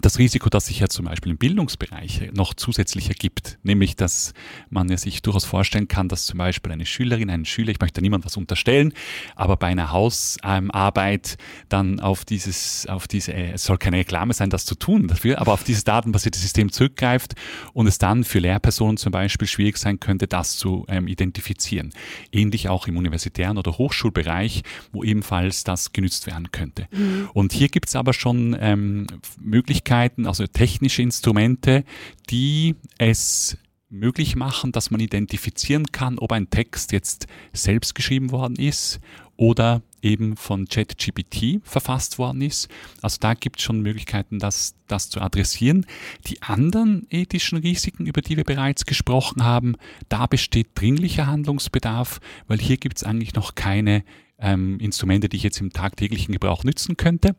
das 0.00 0.18
Risiko, 0.18 0.48
das 0.48 0.66
sich 0.66 0.80
ja 0.80 0.88
zum 0.88 1.06
Beispiel 1.06 1.32
im 1.32 1.38
Bildungsbereich 1.38 2.30
noch 2.32 2.54
zusätzlich 2.54 3.08
ergibt, 3.08 3.58
nämlich 3.62 3.96
dass 3.96 4.32
man 4.68 4.88
ja 4.88 4.96
sich 4.96 5.22
durchaus 5.22 5.44
vorstellen 5.44 5.88
kann, 5.88 6.08
dass 6.08 6.26
zum 6.26 6.38
Beispiel 6.38 6.72
eine 6.72 6.86
Schülerin, 6.86 7.30
ein 7.30 7.44
Schüler, 7.44 7.70
ich 7.70 7.80
möchte 7.80 8.00
niemand 8.00 8.24
was 8.24 8.36
unterstellen, 8.36 8.92
aber 9.36 9.56
bei 9.56 9.68
einer 9.68 9.92
Hausarbeit 9.92 11.36
dann 11.68 12.00
auf 12.00 12.24
dieses, 12.24 12.86
auf 12.86 13.08
diese, 13.08 13.32
es 13.32 13.64
soll 13.64 13.78
keine 13.78 13.98
Reklame 13.98 14.32
sein, 14.32 14.50
das 14.50 14.64
zu 14.64 14.74
tun 14.74 15.08
dafür, 15.08 15.40
aber 15.40 15.52
auf 15.52 15.64
dieses 15.64 15.84
datenbasierte 15.84 16.38
System 16.38 16.72
zurückgreift 16.72 17.34
und 17.72 17.86
es 17.86 17.98
dann 17.98 18.24
für 18.24 18.38
Lehrpersonen 18.38 18.96
zum 18.96 19.12
Beispiel 19.12 19.48
schwierig 19.48 19.78
sein 19.78 20.00
könnte, 20.00 20.26
das 20.26 20.56
zu 20.56 20.84
ähm, 20.88 21.06
identifizieren. 21.08 21.92
Ähnlich 22.32 22.68
auch 22.68 22.86
im 22.86 22.96
universitären 22.96 23.58
oder 23.58 23.78
Hochschulbereich, 23.78 24.62
wo 24.92 25.04
ebenfalls 25.04 25.64
das 25.64 25.92
genützt 25.92 26.26
werden 26.26 26.50
könnte. 26.52 26.88
Mhm. 26.90 27.28
Und 27.32 27.52
hier 27.52 27.68
gibt 27.68 27.88
es 27.88 27.96
aber 27.96 28.12
schon 28.12 28.56
ähm, 28.60 29.06
Möglichkeiten, 29.40 29.89
Möglichkeiten, 29.90 30.26
also 30.26 30.46
technische 30.46 31.02
Instrumente, 31.02 31.84
die 32.30 32.76
es 32.98 33.58
möglich 33.88 34.36
machen, 34.36 34.70
dass 34.70 34.92
man 34.92 35.00
identifizieren 35.00 35.86
kann, 35.86 36.18
ob 36.18 36.30
ein 36.30 36.48
Text 36.48 36.92
jetzt 36.92 37.26
selbst 37.52 37.96
geschrieben 37.96 38.30
worden 38.30 38.54
ist 38.54 39.00
oder 39.36 39.82
eben 40.00 40.36
von 40.36 40.66
ChatGPT 40.66 41.60
verfasst 41.64 42.18
worden 42.18 42.40
ist. 42.40 42.68
Also 43.02 43.16
da 43.18 43.34
gibt 43.34 43.58
es 43.58 43.64
schon 43.64 43.80
Möglichkeiten, 43.80 44.38
das, 44.38 44.76
das 44.86 45.10
zu 45.10 45.20
adressieren. 45.20 45.86
Die 46.28 46.40
anderen 46.40 47.08
ethischen 47.10 47.58
Risiken, 47.58 48.06
über 48.06 48.22
die 48.22 48.36
wir 48.36 48.44
bereits 48.44 48.86
gesprochen 48.86 49.42
haben, 49.42 49.74
da 50.08 50.26
besteht 50.26 50.68
dringlicher 50.76 51.26
Handlungsbedarf, 51.26 52.20
weil 52.46 52.60
hier 52.60 52.76
gibt 52.76 52.98
es 52.98 53.02
eigentlich 53.02 53.34
noch 53.34 53.56
keine 53.56 54.04
ähm, 54.38 54.78
Instrumente, 54.78 55.28
die 55.28 55.38
ich 55.38 55.42
jetzt 55.42 55.60
im 55.60 55.72
tagtäglichen 55.72 56.32
Gebrauch 56.32 56.62
nützen 56.62 56.96
könnte. 56.96 57.34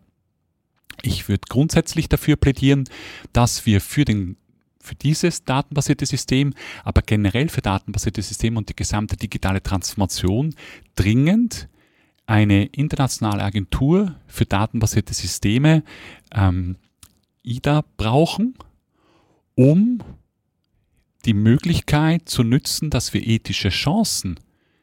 Ich 1.02 1.28
würde 1.30 1.44
grundsätzlich 1.50 2.10
dafür 2.10 2.36
plädieren, 2.36 2.86
dass 3.34 3.66
wir 3.66 3.82
für 3.82 4.06
den 4.06 4.38
für 4.84 4.96
dieses 4.96 5.44
datenbasierte 5.44 6.08
System, 6.08 6.56
aber 6.84 7.04
generell 7.04 7.50
für 7.50 7.62
datenbasierte 7.62 8.24
Systeme 8.24 8.58
und 8.58 8.68
die 8.68 8.76
gesamte 8.76 9.16
digitale 9.16 9.62
Transformation 9.62 10.56
dringend 10.96 11.70
eine 12.26 12.66
internationale 12.66 13.44
Agentur 13.44 14.16
für 14.28 14.46
datenbasierte 14.46 15.14
Systeme, 15.14 15.84
ähm, 16.34 16.78
IDA, 17.44 17.84
brauchen, 17.98 18.56
um 19.56 20.00
die 21.26 21.34
Möglichkeit 21.34 22.28
zu 22.30 22.44
nützen, 22.44 22.90
dass 22.90 23.14
wir 23.14 23.26
ethische 23.26 23.70
Chancen 23.70 24.40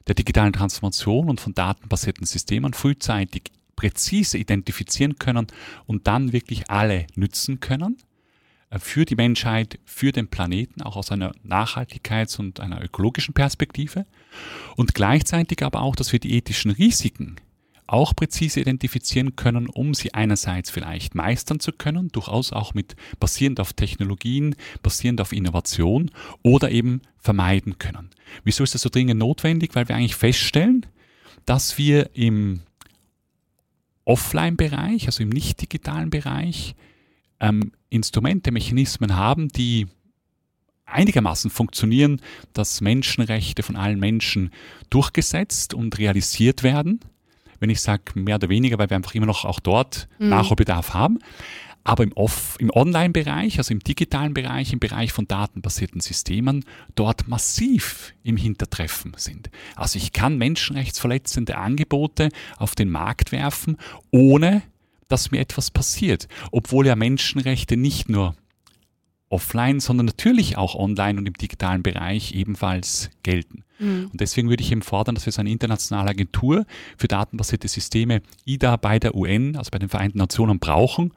der 0.07 0.15
digitalen 0.15 0.53
Transformation 0.53 1.29
und 1.29 1.41
von 1.41 1.55
datenbasierten 1.55 2.27
Systemen 2.27 2.73
frühzeitig 2.73 3.51
präzise 3.79 4.37
identifizieren 4.39 5.21
können 5.21 5.47
und 5.87 6.09
dann 6.09 6.33
wirklich 6.33 6.69
alle 6.69 7.07
nützen 7.15 7.61
können 7.61 7.97
äh, 8.71 8.81
für 8.81 9.05
die 9.05 9.15
Menschheit, 9.15 9.79
für 9.85 10.11
den 10.11 10.27
Planeten, 10.27 10.83
auch 10.83 10.97
aus 10.97 11.13
einer 11.13 11.31
Nachhaltigkeits- 11.47 12.41
und 12.41 12.59
einer 12.59 12.83
ökologischen 12.83 13.35
Perspektive. 13.35 14.05
Und 14.75 14.95
gleichzeitig 14.95 15.63
aber 15.63 15.81
auch, 15.81 15.95
dass 15.95 16.11
wir 16.11 16.19
die 16.19 16.35
ethischen 16.35 16.73
Risiken 16.73 17.37
auch 17.87 18.17
präzise 18.17 18.61
identifizieren 18.61 19.37
können, 19.37 19.69
um 19.69 19.95
sie 19.95 20.13
einerseits 20.13 20.71
vielleicht 20.71 21.15
meistern 21.15 21.61
zu 21.61 21.71
können, 21.71 22.09
durchaus 22.09 22.53
auch 22.53 22.75
mit 22.75 22.97
basierend 23.21 23.61
auf 23.61 23.75
Technologien, 23.75 24.57
basierend 24.83 25.21
auf 25.21 25.33
Innovation 25.33 26.11
oder 26.43 26.73
eben 26.73 27.01
vermeiden 27.17 27.79
können. 27.79 28.11
Wieso 28.43 28.65
ist 28.65 28.75
das 28.75 28.83
so 28.83 28.89
dringend 28.89 29.21
notwendig? 29.21 29.77
Weil 29.77 29.89
wir 29.89 29.95
eigentlich 29.95 30.17
feststellen, 30.17 30.85
dass 31.47 31.79
wir 31.79 32.11
im 32.15 32.63
Offline-Bereich, 34.09 35.07
also 35.07 35.23
im 35.23 35.29
nicht 35.29 35.61
digitalen 35.61 36.11
Bereich, 36.11 36.75
ähm, 37.41 37.73
Instrumente, 37.91 38.51
Mechanismen 38.51 39.15
haben, 39.17 39.49
die 39.49 39.87
einigermaßen 40.87 41.51
funktionieren, 41.51 42.21
dass 42.55 42.81
Menschenrechte 42.81 43.63
von 43.63 43.77
allen 43.77 44.01
Menschen 44.01 44.51
durchgesetzt 44.89 45.75
und 45.75 45.99
realisiert 45.99 46.63
werden. 46.63 47.01
Wenn 47.61 47.71
ich 47.71 47.83
sage 47.83 48.03
mehr 48.15 48.37
oder 48.37 48.49
weniger, 48.49 48.79
weil 48.79 48.89
wir 48.89 48.97
einfach 48.97 49.15
immer 49.15 49.27
noch 49.27 49.45
auch 49.45 49.61
dort 49.61 50.09
mhm. 50.19 50.31
Nachholbedarf 50.31 50.95
haben 50.95 51.19
aber 51.89 52.05
im, 52.05 52.13
im 52.59 52.71
Online-Bereich, 52.71 53.57
also 53.57 53.73
im 53.73 53.81
digitalen 53.81 54.35
Bereich, 54.35 54.75
im 54.75 54.79
Bereich 54.79 55.11
von 55.11 55.27
datenbasierten 55.27 56.03
Systemen, 56.03 56.67
dort 56.95 57.29
massiv 57.29 58.13
im 58.23 58.37
Hintertreffen 58.37 59.15
sind. 59.17 59.49
Also 59.75 59.97
ich 59.97 60.13
kann 60.13 60.37
menschenrechtsverletzende 60.37 61.57
Angebote 61.57 62.29
auf 62.59 62.75
den 62.75 62.91
Markt 62.91 63.33
werfen, 63.33 63.79
ohne 64.11 64.61
dass 65.09 65.31
mir 65.31 65.41
etwas 65.41 65.71
passiert, 65.71 66.29
obwohl 66.53 66.87
ja 66.87 66.95
Menschenrechte 66.95 67.79
nicht 67.79 68.11
nur 68.11 68.35
offline, 69.31 69.81
sondern 69.81 70.07
natürlich 70.07 70.59
auch 70.59 70.75
online 70.75 71.19
und 71.19 71.27
im 71.27 71.35
digitalen 71.35 71.83
Bereich 71.83 72.35
ebenfalls 72.35 73.11
gelten. 73.23 73.65
Mhm. 73.79 74.09
Und 74.13 74.21
deswegen 74.21 74.49
würde 74.49 74.63
ich 74.63 74.73
eben 74.73 74.83
fordern, 74.83 75.15
dass 75.15 75.27
wir 75.27 75.33
so 75.33 75.41
eine 75.41 75.51
internationale 75.51 76.11
Agentur 76.11 76.67
für 76.97 77.09
datenbasierte 77.09 77.69
Systeme 77.69 78.23
IDA 78.45 78.77
bei 78.77 78.99
der 78.99 79.15
UN, 79.15 79.57
also 79.57 79.71
bei 79.71 79.79
den 79.79 79.89
Vereinten 79.89 80.19
Nationen, 80.19 80.59
brauchen, 80.59 81.13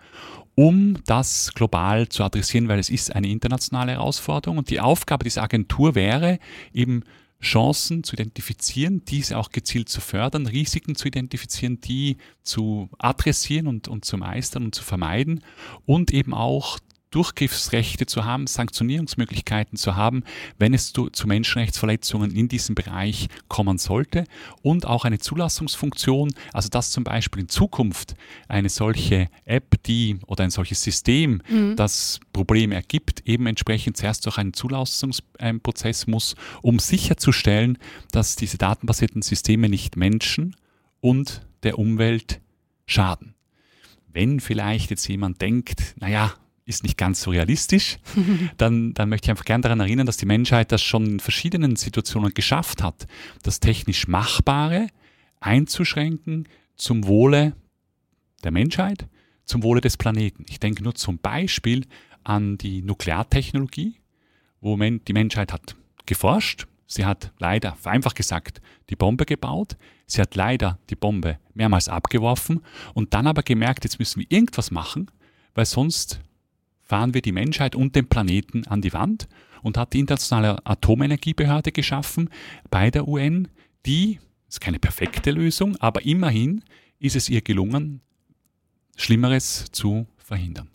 um 0.62 1.00
das 1.08 1.54
global 1.56 2.08
zu 2.08 2.24
adressieren, 2.24 2.68
weil 2.68 2.78
es 2.78 2.92
ist 2.92 3.16
eine 3.16 3.30
internationale 3.30 3.94
Herausforderung. 3.94 4.60
Und 4.60 4.70
die 4.70 4.80
Aufgabe 4.80 5.24
dieser 5.24 5.42
Agentur 5.42 5.96
wäre 5.96 6.38
eben 6.72 7.04
Chancen 7.42 8.04
zu 8.04 8.14
identifizieren, 8.14 9.04
diese 9.06 9.40
auch 9.40 9.50
gezielt 9.50 9.90
zu 9.90 10.02
fördern, 10.02 10.46
Risiken 10.46 10.96
zu 10.96 11.08
identifizieren, 11.08 11.82
die 11.82 12.18
zu 12.44 12.90
adressieren 13.00 13.66
und, 13.66 13.88
und 13.88 14.06
zu 14.06 14.18
meistern 14.18 14.66
und 14.66 14.76
zu 14.76 14.84
vermeiden 14.84 15.44
und 15.88 16.14
eben 16.14 16.36
auch 16.36 16.78
Durchgriffsrechte 17.12 18.06
zu 18.06 18.26
haben, 18.26 18.48
Sanktionierungsmöglichkeiten 18.48 19.78
zu 19.78 19.96
haben, 19.96 20.24
wenn 20.58 20.74
es 20.74 20.94
zu, 20.94 21.10
zu, 21.10 21.28
Menschenrechtsverletzungen 21.28 22.32
in 22.32 22.48
diesem 22.48 22.74
Bereich 22.74 23.28
kommen 23.50 23.78
sollte 23.78 24.24
und 24.62 24.86
auch 24.86 25.04
eine 25.04 25.20
Zulassungsfunktion, 25.20 26.34
also 26.54 26.70
dass 26.70 26.92
zum 26.92 27.04
Beispiel 27.04 27.42
in 27.42 27.50
Zukunft 27.50 28.16
eine 28.48 28.70
solche 28.70 29.28
App, 29.44 29.84
die 29.84 30.20
oder 30.26 30.46
ein 30.46 30.52
solches 30.52 30.82
System, 30.82 31.42
mhm. 31.50 31.76
das 31.76 32.22
Probleme 32.32 32.76
ergibt, 32.76 33.28
eben 33.28 33.46
entsprechend 33.46 33.98
zuerst 33.98 34.26
durch 34.26 34.38
einen 34.38 34.54
Zulassungsprozess 34.54 36.08
muss, 36.08 36.36
um 36.62 36.80
sicherzustellen, 36.80 37.78
dass 38.12 38.38
diese 38.38 38.58
datenbasierten 38.58 39.22
Systeme 39.22 39.68
nicht 39.68 39.98
Menschen 39.98 40.56
und 41.02 41.46
der 41.64 41.78
Umwelt 41.78 42.40
schaden. 42.86 43.36
Wenn 44.14 44.40
vielleicht 44.40 44.90
jetzt 44.92 45.08
jemand 45.08 45.42
denkt, 45.42 45.96
naja, 46.00 46.34
ist 46.72 46.84
nicht 46.84 46.98
ganz 46.98 47.22
so 47.22 47.32
realistisch, 47.32 48.00
dann, 48.58 48.94
dann 48.94 49.10
möchte 49.10 49.26
ich 49.28 49.30
einfach 49.30 49.46
gerne 49.46 49.62
daran 49.62 49.80
erinnern, 49.80 50.06
dass 50.06 50.18
die 50.18 50.26
Menschheit 50.26 50.72
das 50.72 50.82
schon 50.82 51.06
in 51.06 51.20
verschiedenen 51.20 51.76
Situationen 51.76 52.34
geschafft 52.34 52.82
hat, 52.82 53.08
das 53.44 53.60
technisch 53.60 54.08
Machbare 54.08 54.88
einzuschränken 55.40 56.48
zum 56.76 57.06
Wohle 57.06 57.54
der 58.44 58.52
Menschheit, 58.52 59.08
zum 59.46 59.64
Wohle 59.64 59.82
des 59.82 59.98
Planeten. 59.98 60.46
Ich 60.50 60.60
denke 60.60 60.84
nur 60.84 60.96
zum 60.96 61.20
Beispiel 61.20 61.86
an 62.24 62.58
die 62.58 62.82
Nukleartechnologie, 62.82 63.96
wo 64.62 64.78
die 64.78 65.14
Menschheit 65.14 65.54
hat 65.54 65.76
geforscht, 66.06 66.68
sie 66.88 67.06
hat 67.06 67.32
leider, 67.40 67.76
vereinfacht 67.76 68.16
gesagt, 68.16 68.62
die 68.90 68.96
Bombe 68.96 69.26
gebaut, 69.26 69.78
sie 70.06 70.22
hat 70.22 70.36
leider 70.36 70.78
die 70.90 70.96
Bombe 70.96 71.40
mehrmals 71.54 71.90
abgeworfen 71.90 72.62
und 72.94 73.14
dann 73.14 73.28
aber 73.28 73.44
gemerkt, 73.44 73.84
jetzt 73.84 74.00
müssen 74.00 74.20
wir 74.20 74.28
irgendwas 74.30 74.72
machen, 74.72 75.10
weil 75.54 75.66
sonst 75.66 76.22
fahren 76.92 77.14
wir 77.14 77.22
die 77.22 77.32
Menschheit 77.32 77.74
und 77.74 77.96
den 77.96 78.10
Planeten 78.10 78.68
an 78.68 78.82
die 78.82 78.92
Wand 78.92 79.30
und 79.62 79.78
hat 79.78 79.94
die 79.94 80.00
Internationale 80.00 80.58
Atomenergiebehörde 80.66 81.72
geschaffen 81.72 82.30
bei 82.70 82.92
der 82.92 83.08
UN, 83.08 83.48
die, 83.86 84.20
ist 84.50 84.60
keine 84.60 84.78
perfekte 84.78 85.32
Lösung, 85.32 85.78
aber 85.78 86.04
immerhin 86.04 86.66
ist 87.00 87.16
es 87.16 87.30
ihr 87.30 87.40
gelungen, 87.40 88.02
Schlimmeres 88.98 89.68
zu 89.72 90.06
verhindern. 90.18 90.68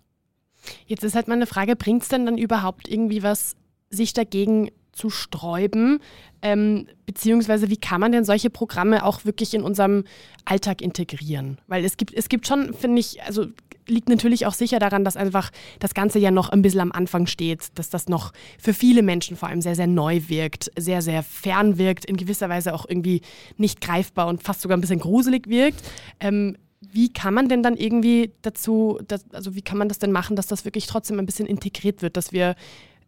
Jetzt 0.87 1.05
ist 1.05 1.15
halt 1.15 1.29
meine 1.29 1.47
Frage, 1.47 1.77
bringt 1.77 2.05
es 2.05 2.09
denn 2.09 2.25
dann 2.25 2.39
überhaupt 2.39 2.89
irgendwie 2.89 3.23
was, 3.23 3.55
sich 3.91 4.15
dagegen 4.15 4.71
zu 4.97 5.11
sträuben? 5.11 6.01
Ähm, 6.43 6.87
beziehungsweise 7.07 7.71
wie 7.71 7.77
kann 7.77 8.01
man 8.01 8.13
denn 8.13 8.25
solche 8.25 8.51
Programme 8.51 9.05
auch 9.05 9.25
wirklich 9.25 9.55
in 9.55 9.63
unserem 9.63 10.05
Alltag 10.45 10.81
integrieren? 10.81 11.59
Weil 11.67 11.85
es 11.85 11.97
gibt, 11.97 12.13
es 12.15 12.29
gibt 12.29 12.47
schon, 12.47 12.75
finde 12.75 13.01
ich, 13.01 13.23
also 13.23 13.47
liegt 13.89 14.09
natürlich 14.09 14.47
auch 14.47 14.55
sicher 14.55 14.79
daran, 14.79 15.05
dass 15.05 15.17
einfach 15.17 15.51
das 15.79 15.95
Ganze 15.95 16.19
ja 16.19 16.31
noch 16.31 16.49
ein 16.49 16.63
bisschen 16.63 16.81
am 16.81 16.93
Anfang 16.93 17.27
steht, 17.27 17.79
dass 17.79 17.89
das 17.89 18.09
noch 18.09 18.33
für 18.59 18.75
viele 18.75 19.03
Menschen 19.03 19.37
vor 19.37 19.49
allem 19.49 19.63
sehr, 19.63 19.77
sehr 19.77 19.87
neu 19.87 20.23
wirkt, 20.27 20.71
sehr, 20.77 21.03
sehr 21.03 21.23
fern 21.23 21.79
wirkt, 21.79 22.05
in 22.05 22.17
gewisser 22.17 22.49
Weise 22.49 22.75
auch 22.75 22.87
irgendwie 22.89 23.23
nicht 23.57 23.81
greifbar 23.81 24.27
und 24.27 24.43
fast 24.43 24.63
sogar 24.63 24.77
ein 24.77 24.81
bisschen 24.81 24.99
gruselig 25.01 25.49
wirkt. 25.49 25.83
Ähm, 26.21 26.57
wie 26.81 27.13
kann 27.13 27.35
man 27.35 27.49
denn 27.49 27.63
dann 27.63 27.77
irgendwie 27.77 28.33
dazu, 28.43 28.99
dass, 29.07 29.25
also 29.33 29.55
wie 29.55 29.63
kann 29.63 29.79
man 29.79 29.89
das 29.89 29.99
denn 29.99 30.13
machen, 30.13 30.37
dass 30.37 30.47
das 30.47 30.65
wirklich 30.65 30.87
trotzdem 30.87 31.19
ein 31.19 31.27
bisschen 31.27 31.47
integriert 31.47 32.03
wird, 32.03 32.17
dass 32.17 32.33
wir 32.33 32.55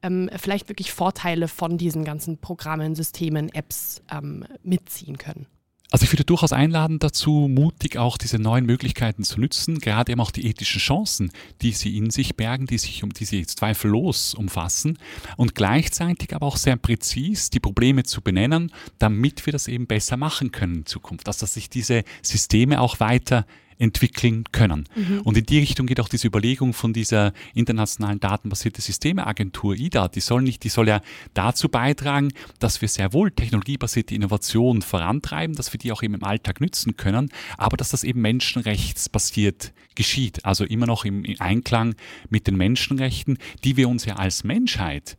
ähm, 0.02 0.30
vielleicht 0.36 0.68
wirklich 0.68 0.92
Vorteile 0.92 1.48
von 1.48 1.78
diesen 1.78 2.04
ganzen 2.04 2.38
Programmen, 2.38 2.94
Systemen, 2.94 3.48
Apps 3.52 4.02
ähm, 4.10 4.44
mitziehen 4.62 5.18
können? 5.18 5.46
Also 5.90 6.04
ich 6.04 6.12
würde 6.12 6.24
durchaus 6.24 6.52
einladen 6.52 6.98
dazu, 6.98 7.48
mutig 7.48 7.96
auch 7.96 8.18
diese 8.18 8.38
neuen 8.38 8.66
Möglichkeiten 8.66 9.24
zu 9.24 9.40
nutzen, 9.40 9.78
gerade 9.78 10.12
eben 10.12 10.20
auch 10.20 10.30
die 10.30 10.46
ethischen 10.46 10.80
Chancen, 10.80 11.32
die 11.62 11.72
sie 11.72 11.96
in 11.96 12.10
sich 12.10 12.36
bergen, 12.36 12.66
die 12.66 12.76
sich 12.76 13.02
um 13.02 13.10
die 13.14 13.24
sie 13.24 13.46
zweifellos 13.46 14.34
umfassen 14.34 14.98
und 15.38 15.54
gleichzeitig 15.54 16.34
aber 16.34 16.46
auch 16.46 16.58
sehr 16.58 16.76
präzis 16.76 17.48
die 17.48 17.60
Probleme 17.60 18.02
zu 18.02 18.20
benennen, 18.20 18.70
damit 18.98 19.46
wir 19.46 19.52
das 19.52 19.66
eben 19.66 19.86
besser 19.86 20.18
machen 20.18 20.52
können 20.52 20.76
in 20.80 20.86
Zukunft, 20.86 21.26
dass, 21.26 21.38
dass 21.38 21.54
sich 21.54 21.70
diese 21.70 22.04
Systeme 22.20 22.82
auch 22.82 23.00
weiter 23.00 23.46
entwickeln 23.78 24.44
können. 24.52 24.88
Mhm. 24.94 25.20
Und 25.22 25.36
in 25.36 25.46
die 25.46 25.58
Richtung 25.58 25.86
geht 25.86 26.00
auch 26.00 26.08
diese 26.08 26.26
Überlegung 26.26 26.72
von 26.72 26.92
dieser 26.92 27.32
internationalen 27.54 28.20
datenbasierte 28.20 28.82
Systemeagentur 28.82 29.74
IDA. 29.74 30.08
Die 30.08 30.20
soll 30.20 30.42
nicht, 30.42 30.64
die 30.64 30.68
soll 30.68 30.88
ja 30.88 31.00
dazu 31.34 31.68
beitragen, 31.68 32.30
dass 32.58 32.80
wir 32.80 32.88
sehr 32.88 33.12
wohl 33.12 33.30
technologiebasierte 33.30 34.14
Innovationen 34.14 34.82
vorantreiben, 34.82 35.54
dass 35.54 35.72
wir 35.72 35.78
die 35.78 35.92
auch 35.92 36.02
eben 36.02 36.14
im 36.14 36.24
Alltag 36.24 36.60
nützen 36.60 36.96
können, 36.96 37.30
aber 37.56 37.76
dass 37.76 37.90
das 37.90 38.04
eben 38.04 38.20
menschenrechtsbasiert 38.20 39.72
geschieht. 39.94 40.44
Also 40.44 40.64
immer 40.64 40.86
noch 40.86 41.04
im 41.04 41.24
Einklang 41.38 41.94
mit 42.28 42.46
den 42.46 42.56
Menschenrechten, 42.56 43.38
die 43.64 43.76
wir 43.76 43.88
uns 43.88 44.04
ja 44.04 44.16
als 44.16 44.44
Menschheit 44.44 45.16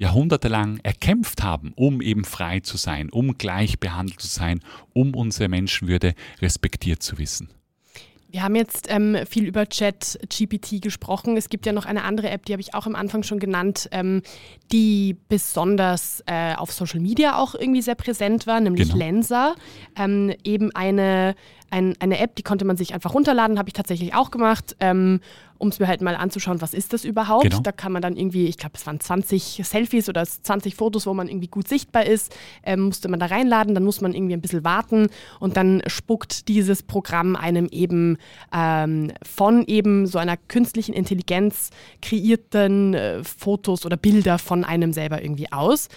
jahrhundertelang 0.00 0.78
erkämpft 0.78 1.42
haben, 1.42 1.72
um 1.76 2.00
eben 2.00 2.24
frei 2.24 2.60
zu 2.60 2.78
sein, 2.78 3.10
um 3.10 3.36
gleich 3.36 3.78
behandelt 3.78 4.20
zu 4.20 4.28
sein, 4.28 4.60
um 4.94 5.14
unsere 5.14 5.48
Menschenwürde 5.48 6.14
respektiert 6.40 7.02
zu 7.02 7.18
wissen. 7.18 7.50
Wir 8.30 8.42
haben 8.42 8.54
jetzt 8.54 8.86
ähm, 8.88 9.16
viel 9.28 9.44
über 9.44 9.68
Chat-GPT 9.68 10.80
gesprochen. 10.80 11.36
Es 11.36 11.48
gibt 11.48 11.66
ja 11.66 11.72
noch 11.72 11.84
eine 11.84 12.04
andere 12.04 12.30
App, 12.30 12.46
die 12.46 12.52
habe 12.52 12.60
ich 12.60 12.74
auch 12.74 12.86
am 12.86 12.94
Anfang 12.94 13.22
schon 13.22 13.40
genannt, 13.40 13.88
ähm, 13.90 14.22
die 14.70 15.16
besonders 15.28 16.22
äh, 16.26 16.54
auf 16.54 16.70
Social 16.70 17.00
Media 17.00 17.38
auch 17.38 17.54
irgendwie 17.54 17.82
sehr 17.82 17.96
präsent 17.96 18.46
war, 18.46 18.60
nämlich 18.60 18.88
genau. 18.88 18.98
Lensa. 18.98 19.54
Ähm, 19.96 20.32
eben 20.44 20.74
eine 20.74 21.34
ein, 21.70 21.94
eine 22.00 22.18
App, 22.18 22.36
die 22.36 22.42
konnte 22.42 22.64
man 22.64 22.76
sich 22.76 22.94
einfach 22.94 23.14
runterladen, 23.14 23.58
habe 23.58 23.68
ich 23.68 23.72
tatsächlich 23.72 24.14
auch 24.14 24.30
gemacht, 24.30 24.76
ähm, 24.80 25.20
um 25.58 25.68
es 25.68 25.78
mir 25.78 25.88
halt 25.88 26.00
mal 26.00 26.16
anzuschauen, 26.16 26.60
was 26.62 26.74
ist 26.74 26.92
das 26.92 27.04
überhaupt. 27.04 27.44
Genau. 27.44 27.60
Da 27.60 27.70
kann 27.70 27.92
man 27.92 28.00
dann 28.00 28.16
irgendwie, 28.16 28.46
ich 28.46 28.56
glaube, 28.56 28.72
es 28.76 28.86
waren 28.86 28.98
20 28.98 29.60
Selfies 29.62 30.08
oder 30.08 30.24
20 30.24 30.74
Fotos, 30.74 31.06
wo 31.06 31.14
man 31.14 31.28
irgendwie 31.28 31.48
gut 31.48 31.68
sichtbar 31.68 32.06
ist, 32.06 32.34
ähm, 32.62 32.80
musste 32.80 33.08
man 33.08 33.20
da 33.20 33.26
reinladen, 33.26 33.74
dann 33.74 33.84
muss 33.84 34.00
man 34.00 34.14
irgendwie 34.14 34.34
ein 34.34 34.40
bisschen 34.40 34.64
warten 34.64 35.08
und 35.38 35.56
dann 35.56 35.82
spuckt 35.86 36.48
dieses 36.48 36.82
Programm 36.82 37.36
einem 37.36 37.68
eben 37.70 38.16
ähm, 38.54 39.12
von 39.22 39.64
eben 39.66 40.06
so 40.06 40.18
einer 40.18 40.36
künstlichen 40.36 40.94
Intelligenz 40.94 41.70
kreierten 42.00 42.94
äh, 42.94 43.22
Fotos 43.22 43.84
oder 43.84 43.96
Bilder 43.96 44.38
von 44.38 44.64
einem 44.64 44.92
selber 44.92 45.22
irgendwie 45.22 45.52
aus. 45.52 45.88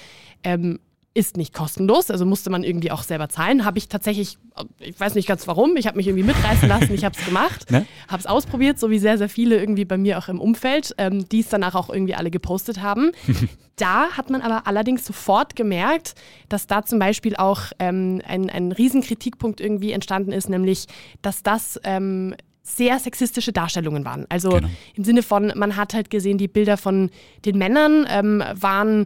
Ähm, 0.43 0.79
ist 1.15 1.37
nicht 1.37 1.53
kostenlos, 1.53 2.09
also 2.09 2.25
musste 2.25 2.49
man 2.49 2.63
irgendwie 2.63 2.89
auch 2.89 3.03
selber 3.03 3.29
zahlen. 3.29 3.65
Habe 3.65 3.77
ich 3.77 3.87
tatsächlich, 3.87 4.39
ich 4.79 4.99
weiß 4.99 5.13
nicht 5.13 5.27
ganz 5.27 5.47
warum, 5.47 5.75
ich 5.77 5.85
habe 5.85 5.97
mich 5.97 6.07
irgendwie 6.07 6.25
mitreißen 6.25 6.67
lassen, 6.67 6.91
ich 6.93 7.05
habe 7.05 7.15
es 7.17 7.25
gemacht, 7.25 7.69
ne? 7.69 7.85
habe 8.07 8.19
es 8.19 8.25
ausprobiert, 8.25 8.79
so 8.79 8.89
wie 8.89 8.97
sehr, 8.97 9.19
sehr 9.19 9.29
viele 9.29 9.59
irgendwie 9.59 9.85
bei 9.85 9.97
mir 9.97 10.17
auch 10.17 10.27
im 10.27 10.41
Umfeld, 10.41 10.95
ähm, 10.97 11.29
die 11.29 11.41
es 11.41 11.49
danach 11.49 11.75
auch 11.75 11.89
irgendwie 11.89 12.15
alle 12.15 12.31
gepostet 12.31 12.81
haben. 12.81 13.11
da 13.75 14.09
hat 14.11 14.31
man 14.31 14.41
aber 14.41 14.65
allerdings 14.65 15.05
sofort 15.05 15.55
gemerkt, 15.55 16.15
dass 16.49 16.65
da 16.65 16.83
zum 16.83 16.97
Beispiel 16.97 17.35
auch 17.35 17.61
ähm, 17.77 18.21
ein, 18.27 18.49
ein 18.49 18.71
Riesenkritikpunkt 18.71 19.61
irgendwie 19.61 19.91
entstanden 19.91 20.31
ist, 20.31 20.49
nämlich, 20.49 20.87
dass 21.21 21.43
das 21.43 21.79
ähm, 21.83 22.33
sehr 22.63 22.97
sexistische 22.97 23.51
Darstellungen 23.51 24.05
waren. 24.05 24.25
Also 24.29 24.49
genau. 24.49 24.69
im 24.95 25.03
Sinne 25.03 25.21
von, 25.21 25.51
man 25.55 25.75
hat 25.75 25.93
halt 25.93 26.09
gesehen, 26.09 26.37
die 26.37 26.47
Bilder 26.47 26.77
von 26.77 27.11
den 27.45 27.57
Männern 27.57 28.07
ähm, 28.09 28.41
waren 28.53 29.05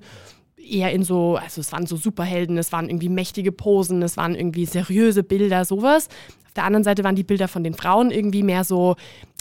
eher 0.58 0.91
in 0.91 1.04
so, 1.04 1.36
also 1.36 1.62
es 1.62 1.72
waren 1.72 1.86
so 1.86 1.96
Superhelden, 1.96 2.58
es 2.58 2.72
waren 2.72 2.89
irgendwie 2.89 3.10
mächtige 3.10 3.52
Posen, 3.52 4.02
es 4.02 4.17
waren 4.17 4.36
irgendwie 4.36 4.65
seriöse 4.65 5.24
Bilder, 5.24 5.65
sowas. 5.65 6.08
Auf 6.46 6.54
der 6.54 6.65
anderen 6.65 6.84
Seite 6.84 7.04
waren 7.04 7.15
die 7.15 7.24
Bilder 7.24 7.48
von 7.48 7.63
den 7.63 7.74
Frauen 7.74 8.12
irgendwie 8.12 8.43
mehr 8.43 8.63
so, 8.63 8.96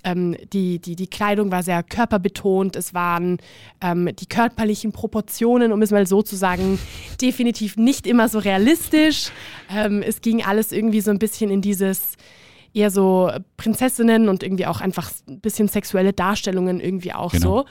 ähm, 0.04 0.36
die, 0.52 0.78
die, 0.78 0.94
die 0.94 1.06
Kleidung 1.06 1.50
war 1.50 1.62
sehr 1.62 1.82
körperbetont, 1.82 2.76
es 2.76 2.94
waren 2.94 3.38
ähm, 3.80 4.10
die 4.14 4.26
körperlichen 4.26 4.92
Proportionen, 4.92 5.72
um 5.72 5.82
es 5.82 5.90
mal 5.90 6.06
so 6.06 6.22
zu 6.22 6.36
sagen, 6.36 6.78
definitiv 7.20 7.76
nicht 7.76 8.06
immer 8.06 8.28
so 8.28 8.38
realistisch. 8.38 9.30
Ähm, 9.74 10.02
es 10.02 10.20
ging 10.20 10.44
alles 10.44 10.70
irgendwie 10.70 11.00
so 11.00 11.10
ein 11.10 11.18
bisschen 11.18 11.50
in 11.50 11.62
dieses 11.62 12.16
eher 12.72 12.90
so 12.90 13.32
Prinzessinnen 13.56 14.28
und 14.28 14.42
irgendwie 14.42 14.66
auch 14.66 14.82
einfach 14.82 15.10
ein 15.26 15.40
bisschen 15.40 15.66
sexuelle 15.66 16.12
Darstellungen 16.12 16.78
irgendwie 16.78 17.14
auch 17.14 17.32
genau. 17.32 17.62
so. 17.62 17.64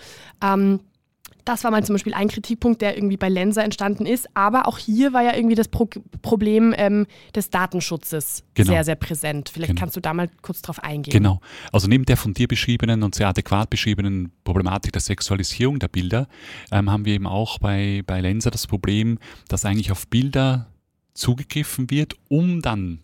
Das 1.46 1.64
war 1.64 1.72
mal 1.72 1.84
zum 1.84 1.94
Beispiel 1.94 2.14
ein 2.16 2.28
Kritikpunkt, 2.28 2.82
der 2.82 2.98
irgendwie 2.98 3.18
bei 3.18 3.30
Lenser 3.30 3.64
entstanden 3.64 4.06
ist. 4.06 4.28
Aber 4.34 4.68
auch 4.68 4.80
hier 4.80 5.14
war 5.14 5.22
ja 5.22 5.36
irgendwie 5.36 5.56
das 5.56 5.68
Pro 5.68 5.88
Problem 6.24 6.74
ähm, 6.76 7.06
des 7.36 7.52
Datenschutzes 7.52 8.44
genau. 8.56 8.72
sehr, 8.72 8.84
sehr 8.84 8.96
präsent. 8.96 9.50
Vielleicht 9.50 9.70
genau. 9.70 9.80
kannst 9.80 9.96
du 9.96 10.02
da 10.02 10.14
mal 10.14 10.28
kurz 10.42 10.64
drauf 10.64 10.84
eingehen. 10.84 11.14
Genau. 11.14 11.40
Also 11.72 11.88
neben 11.88 12.06
der 12.06 12.18
von 12.18 12.34
dir 12.34 12.48
beschriebenen 12.48 13.04
und 13.04 13.14
sehr 13.14 13.28
adäquat 13.28 13.70
beschriebenen 13.70 14.32
Problematik 14.44 14.92
der 14.94 15.02
Sexualisierung 15.02 15.78
der 15.78 15.88
Bilder 15.88 16.28
ähm, 16.72 16.90
haben 16.90 17.06
wir 17.06 17.14
eben 17.14 17.28
auch 17.28 17.60
bei, 17.60 18.02
bei 18.08 18.22
Lenser 18.22 18.50
das 18.50 18.66
Problem, 18.66 19.20
dass 19.48 19.66
eigentlich 19.66 19.92
auf 19.92 20.08
Bilder 20.08 20.68
zugegriffen 21.14 21.92
wird, 21.92 22.16
um 22.28 22.62
dann 22.62 23.00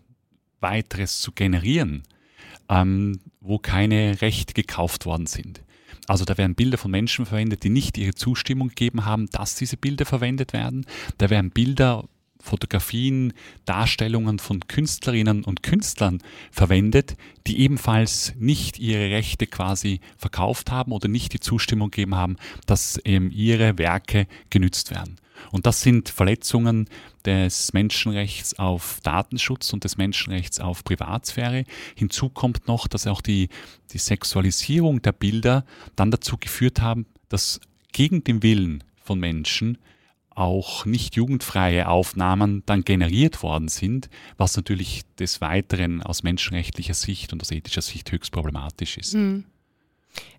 weiteres 0.60 1.20
zu 1.20 1.32
generieren, 1.32 2.02
ähm, 2.68 3.20
wo 3.40 3.58
keine 3.58 4.20
Rechte 4.20 4.54
gekauft 4.54 5.06
worden 5.06 5.26
sind. 5.26 5.62
Also 6.08 6.24
da 6.24 6.36
werden 6.36 6.54
Bilder 6.54 6.78
von 6.78 6.90
Menschen 6.90 7.26
verwendet, 7.26 7.62
die 7.62 7.70
nicht 7.70 7.96
ihre 7.96 8.14
Zustimmung 8.14 8.68
gegeben 8.68 9.04
haben, 9.04 9.26
dass 9.26 9.54
diese 9.54 9.76
Bilder 9.76 10.04
verwendet 10.04 10.52
werden. 10.52 10.84
Da 11.18 11.30
werden 11.30 11.50
Bilder 11.50 12.04
Fotografien, 12.42 13.32
Darstellungen 13.64 14.40
von 14.40 14.66
Künstlerinnen 14.66 15.44
und 15.44 15.62
Künstlern 15.62 16.18
verwendet, 16.50 17.16
die 17.46 17.60
ebenfalls 17.60 18.34
nicht 18.36 18.80
ihre 18.80 19.10
Rechte 19.10 19.46
quasi 19.46 20.00
verkauft 20.18 20.70
haben 20.72 20.90
oder 20.90 21.06
nicht 21.06 21.32
die 21.32 21.40
Zustimmung 21.40 21.90
gegeben 21.90 22.16
haben, 22.16 22.36
dass 22.66 22.98
eben 23.04 23.30
ihre 23.30 23.78
Werke 23.78 24.26
genützt 24.50 24.90
werden. 24.90 25.21
Und 25.50 25.66
das 25.66 25.80
sind 25.80 26.08
Verletzungen 26.08 26.88
des 27.24 27.72
Menschenrechts 27.72 28.58
auf 28.58 28.98
Datenschutz 29.02 29.72
und 29.72 29.84
des 29.84 29.96
Menschenrechts 29.96 30.60
auf 30.60 30.84
Privatsphäre. 30.84 31.64
Hinzu 31.94 32.28
kommt 32.28 32.68
noch, 32.68 32.88
dass 32.88 33.06
auch 33.06 33.20
die, 33.20 33.48
die 33.92 33.98
Sexualisierung 33.98 35.02
der 35.02 35.12
Bilder 35.12 35.64
dann 35.96 36.10
dazu 36.10 36.36
geführt 36.38 36.80
haben, 36.80 37.06
dass 37.28 37.60
gegen 37.92 38.24
den 38.24 38.42
Willen 38.42 38.84
von 38.96 39.18
Menschen 39.18 39.78
auch 40.34 40.86
nicht 40.86 41.16
jugendfreie 41.16 41.88
Aufnahmen 41.88 42.62
dann 42.66 42.84
generiert 42.84 43.42
worden 43.42 43.68
sind, 43.68 44.08
was 44.36 44.56
natürlich 44.56 45.02
des 45.18 45.40
Weiteren 45.40 46.02
aus 46.02 46.22
menschenrechtlicher 46.22 46.94
Sicht 46.94 47.32
und 47.32 47.42
aus 47.42 47.50
ethischer 47.50 47.82
Sicht 47.82 48.10
höchst 48.12 48.32
problematisch 48.32 48.96
ist. 48.96 49.14
Mhm. 49.14 49.44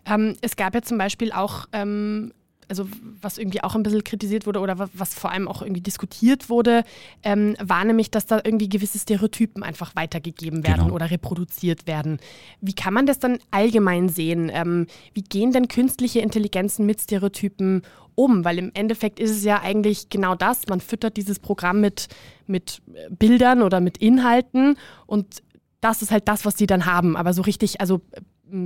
Ähm, 0.06 0.36
es 0.42 0.56
gab 0.56 0.76
ja 0.76 0.82
zum 0.82 0.98
Beispiel 0.98 1.32
auch 1.32 1.68
ähm, 1.72 2.34
also 2.70 2.88
was 3.22 3.38
irgendwie 3.38 3.64
auch 3.64 3.76
ein 3.76 3.84
bisschen 3.84 4.04
kritisiert 4.04 4.46
wurde 4.46 4.60
oder 4.60 4.90
was 4.94 5.14
vor 5.14 5.32
allem 5.32 5.48
auch 5.48 5.62
irgendwie 5.62 5.82
diskutiert 5.82 6.50
wurde, 6.50 6.84
ähm, 7.24 7.56
war 7.62 7.84
nämlich, 7.84 8.12
dass 8.12 8.26
da 8.26 8.42
irgendwie 8.44 8.70
gewisse 8.70 9.00
Stereotypen 9.00 9.64
einfach 9.64 9.96
weitergegeben 9.96 10.66
werden 10.66 10.86
genau. 10.86 10.96
oder 10.96 11.12
reproduziert 11.12 11.88
werden. 11.88 12.20
Wie 12.62 12.74
kann 12.74 12.94
man 12.94 13.06
das 13.06 13.20
dann 13.20 13.40
allgemein 13.52 14.10
sehen? 14.10 14.52
Ähm, 14.54 14.88
wie 15.14 15.24
gehen 15.24 15.52
denn 15.52 15.68
künstliche 15.68 16.20
Intelligenzen 16.20 16.86
mit 16.86 17.02
Stereotypen 17.02 17.84
um? 18.16 18.46
Weil 18.46 18.60
im 18.60 18.72
Endeffekt 18.74 19.20
ist 19.20 19.32
es 19.32 19.44
ja 19.44 19.62
eigentlich 19.62 20.10
genau 20.10 20.36
das. 20.36 20.68
Man 20.68 20.82
füttert 20.82 21.18
dieses 21.18 21.40
Programm 21.40 21.82
mit, 21.82 22.08
mit 22.48 22.82
Bildern 23.10 23.62
oder 23.62 23.80
mit 23.80 23.98
Inhalten 23.98 24.78
und 25.06 25.44
das 25.82 26.02
ist 26.02 26.12
halt 26.12 26.28
das, 26.28 26.46
was 26.46 26.58
sie 26.58 26.66
dann 26.68 26.86
haben. 26.86 27.18
Aber 27.18 27.34
so 27.34 27.42
richtig, 27.42 27.82
also 27.82 28.02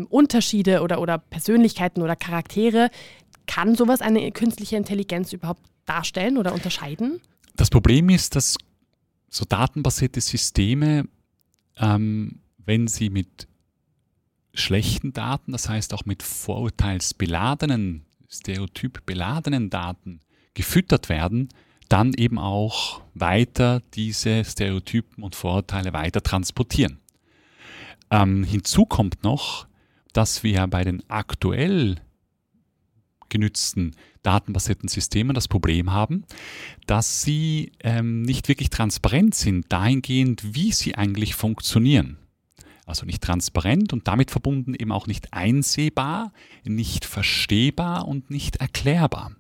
Unterschiede 0.10 0.82
oder, 0.82 1.02
oder 1.02 1.18
Persönlichkeiten 1.18 2.02
oder 2.02 2.16
Charaktere, 2.16 2.90
kann 3.48 3.76
sowas 3.76 4.02
eine 4.02 4.32
künstliche 4.32 4.76
Intelligenz 4.76 5.34
überhaupt 5.34 5.64
darstellen 5.86 6.38
oder 6.38 6.54
unterscheiden? 6.54 7.22
Das 7.56 7.70
Problem 7.70 8.10
ist, 8.10 8.36
dass 8.36 8.58
so 9.30 9.46
datenbasierte 9.46 10.22
Systeme, 10.22 11.08
ähm, 11.78 12.40
wenn 12.66 12.88
sie 12.88 13.10
mit 13.10 13.48
schlechten 14.54 15.14
Daten, 15.14 15.52
das 15.52 15.70
heißt 15.70 15.94
auch 15.94 16.06
mit 16.06 16.24
vorurteilsbeladenen, 16.24 18.06
stereotypbeladenen 18.30 19.70
Daten 19.70 20.20
gefüttert 20.54 21.10
werden, 21.10 21.50
dann 21.90 22.14
eben 22.14 22.38
auch 22.38 23.02
weiter 23.14 23.82
diese 23.94 24.44
Stereotypen 24.44 25.24
und 25.24 25.36
Vorurteile 25.36 25.94
weiter 25.94 26.22
transportieren. 26.22 27.00
Ähm, 28.12 28.44
hinzu 28.44 28.86
kommt 28.86 29.24
noch, 29.24 29.68
dass 30.14 30.44
wir 30.44 30.68
bei 30.68 30.84
den 30.84 31.04
aktuell 31.10 32.02
genützten 33.30 33.96
datenbasierten 34.24 34.90
Systemen 34.90 35.34
das 35.34 35.48
Problem 35.48 35.92
haben, 35.92 36.26
dass 36.86 37.22
sie 37.22 37.72
ähm, 37.82 38.24
nicht 38.24 38.48
wirklich 38.48 38.70
transparent 38.70 39.36
sind 39.36 39.66
dahingehend, 39.70 40.56
wie 40.56 40.72
sie 40.72 40.96
eigentlich 40.96 41.36
funktionieren. 41.36 42.18
Also 42.86 43.06
nicht 43.06 43.22
transparent 43.22 43.92
und 43.92 44.08
damit 44.08 44.32
verbunden 44.32 44.74
eben 44.74 44.92
auch 44.92 45.08
nicht 45.08 45.34
einsehbar, 45.34 46.32
nicht 46.64 47.06
verstehbar 47.06 48.08
und 48.08 48.30
nicht 48.30 48.58
erklärbar. 48.58 49.32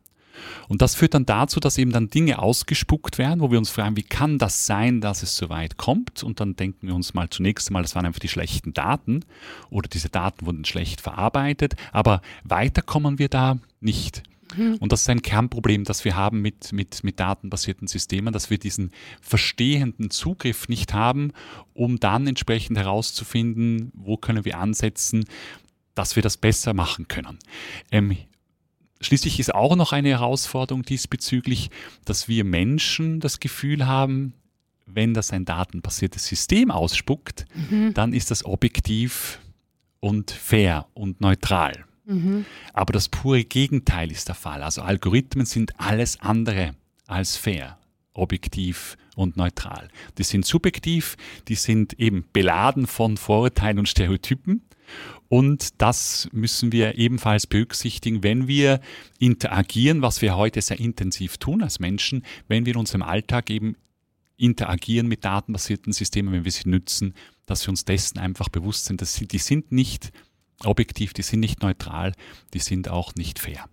Und 0.67 0.81
das 0.81 0.95
führt 0.95 1.13
dann 1.13 1.25
dazu, 1.25 1.59
dass 1.59 1.77
eben 1.77 1.91
dann 1.91 2.09
Dinge 2.09 2.39
ausgespuckt 2.39 3.17
werden, 3.17 3.39
wo 3.39 3.51
wir 3.51 3.57
uns 3.57 3.69
fragen, 3.69 3.97
wie 3.97 4.03
kann 4.03 4.37
das 4.37 4.65
sein, 4.65 5.01
dass 5.01 5.23
es 5.23 5.35
so 5.35 5.49
weit 5.49 5.77
kommt? 5.77 6.23
Und 6.23 6.39
dann 6.39 6.55
denken 6.55 6.87
wir 6.87 6.95
uns 6.95 7.13
mal 7.13 7.29
zunächst 7.29 7.69
einmal, 7.69 7.81
das 7.83 7.95
waren 7.95 8.05
einfach 8.05 8.19
die 8.19 8.27
schlechten 8.27 8.73
Daten 8.73 9.21
oder 9.69 9.87
diese 9.87 10.09
Daten 10.09 10.45
wurden 10.45 10.65
schlecht 10.65 11.01
verarbeitet, 11.01 11.75
aber 11.91 12.21
weiter 12.43 12.81
kommen 12.81 13.19
wir 13.19 13.29
da 13.29 13.57
nicht. 13.79 14.23
Mhm. 14.55 14.75
Und 14.75 14.91
das 14.91 15.01
ist 15.01 15.09
ein 15.09 15.21
Kernproblem, 15.21 15.83
das 15.83 16.05
wir 16.05 16.15
haben 16.15 16.41
mit, 16.41 16.71
mit, 16.71 17.03
mit 17.03 17.19
datenbasierten 17.19 17.87
Systemen, 17.87 18.33
dass 18.33 18.49
wir 18.49 18.57
diesen 18.57 18.91
verstehenden 19.21 20.09
Zugriff 20.09 20.69
nicht 20.69 20.93
haben, 20.93 21.31
um 21.73 21.99
dann 21.99 22.27
entsprechend 22.27 22.77
herauszufinden, 22.77 23.91
wo 23.93 24.17
können 24.17 24.45
wir 24.45 24.57
ansetzen, 24.57 25.25
dass 25.95 26.15
wir 26.15 26.23
das 26.23 26.37
besser 26.37 26.73
machen 26.73 27.07
können. 27.07 27.39
Ähm, 27.91 28.17
Schließlich 28.99 29.39
ist 29.39 29.53
auch 29.53 29.75
noch 29.75 29.93
eine 29.93 30.09
Herausforderung 30.09 30.81
diesbezüglich, 30.81 31.69
dass 32.05 32.27
wir 32.27 32.43
Menschen 32.43 33.19
das 33.19 33.39
Gefühl 33.39 33.85
haben, 33.85 34.33
wenn 34.87 35.13
das 35.13 35.31
ein 35.31 35.45
datenbasiertes 35.45 36.25
System 36.25 36.71
ausspuckt, 36.71 37.45
mhm. 37.69 37.93
dann 37.93 38.13
ist 38.13 38.31
das 38.31 38.43
objektiv 38.45 39.39
und 39.99 40.31
fair 40.31 40.87
und 40.93 41.21
neutral. 41.21 41.85
Mhm. 42.07 42.45
Aber 42.73 42.93
das 42.93 43.09
pure 43.09 43.43
Gegenteil 43.43 44.11
ist 44.11 44.27
der 44.27 44.35
Fall. 44.35 44.63
Also 44.63 44.81
Algorithmen 44.81 45.45
sind 45.45 45.79
alles 45.79 46.19
andere 46.19 46.73
als 47.05 47.35
fair, 47.37 47.77
objektiv 48.13 48.97
und 49.15 49.37
neutral. 49.37 49.89
Die 50.17 50.23
sind 50.23 50.45
subjektiv, 50.45 51.17
die 51.47 51.55
sind 51.55 51.99
eben 51.99 52.25
beladen 52.33 52.87
von 52.87 53.17
Vorurteilen 53.17 53.79
und 53.79 53.89
Stereotypen 53.89 54.61
und 55.29 55.81
das 55.81 56.29
müssen 56.31 56.71
wir 56.71 56.97
ebenfalls 56.97 57.47
berücksichtigen, 57.47 58.23
wenn 58.23 58.47
wir 58.47 58.79
interagieren, 59.19 60.01
was 60.01 60.21
wir 60.21 60.37
heute 60.37 60.61
sehr 60.61 60.79
intensiv 60.79 61.37
tun 61.37 61.61
als 61.61 61.79
Menschen, 61.79 62.23
wenn 62.47 62.65
wir 62.65 62.73
in 62.73 62.79
unserem 62.79 63.01
Alltag 63.01 63.49
eben 63.49 63.75
interagieren 64.37 65.07
mit 65.07 65.25
datenbasierten 65.25 65.91
Systemen, 65.91 66.33
wenn 66.33 66.45
wir 66.45 66.51
sie 66.51 66.69
nützen, 66.69 67.13
dass 67.45 67.65
wir 67.65 67.69
uns 67.69 67.85
dessen 67.85 68.19
einfach 68.19 68.49
bewusst 68.49 68.85
sind, 68.85 69.01
dass 69.01 69.15
sie, 69.15 69.27
die 69.27 69.39
sind 69.39 69.71
nicht 69.71 70.11
objektiv, 70.63 71.13
die 71.13 71.21
sind 71.21 71.39
nicht 71.39 71.61
neutral, 71.61 72.13
die 72.53 72.59
sind 72.59 72.89
auch 72.89 73.15
nicht 73.15 73.39
fair. 73.39 73.65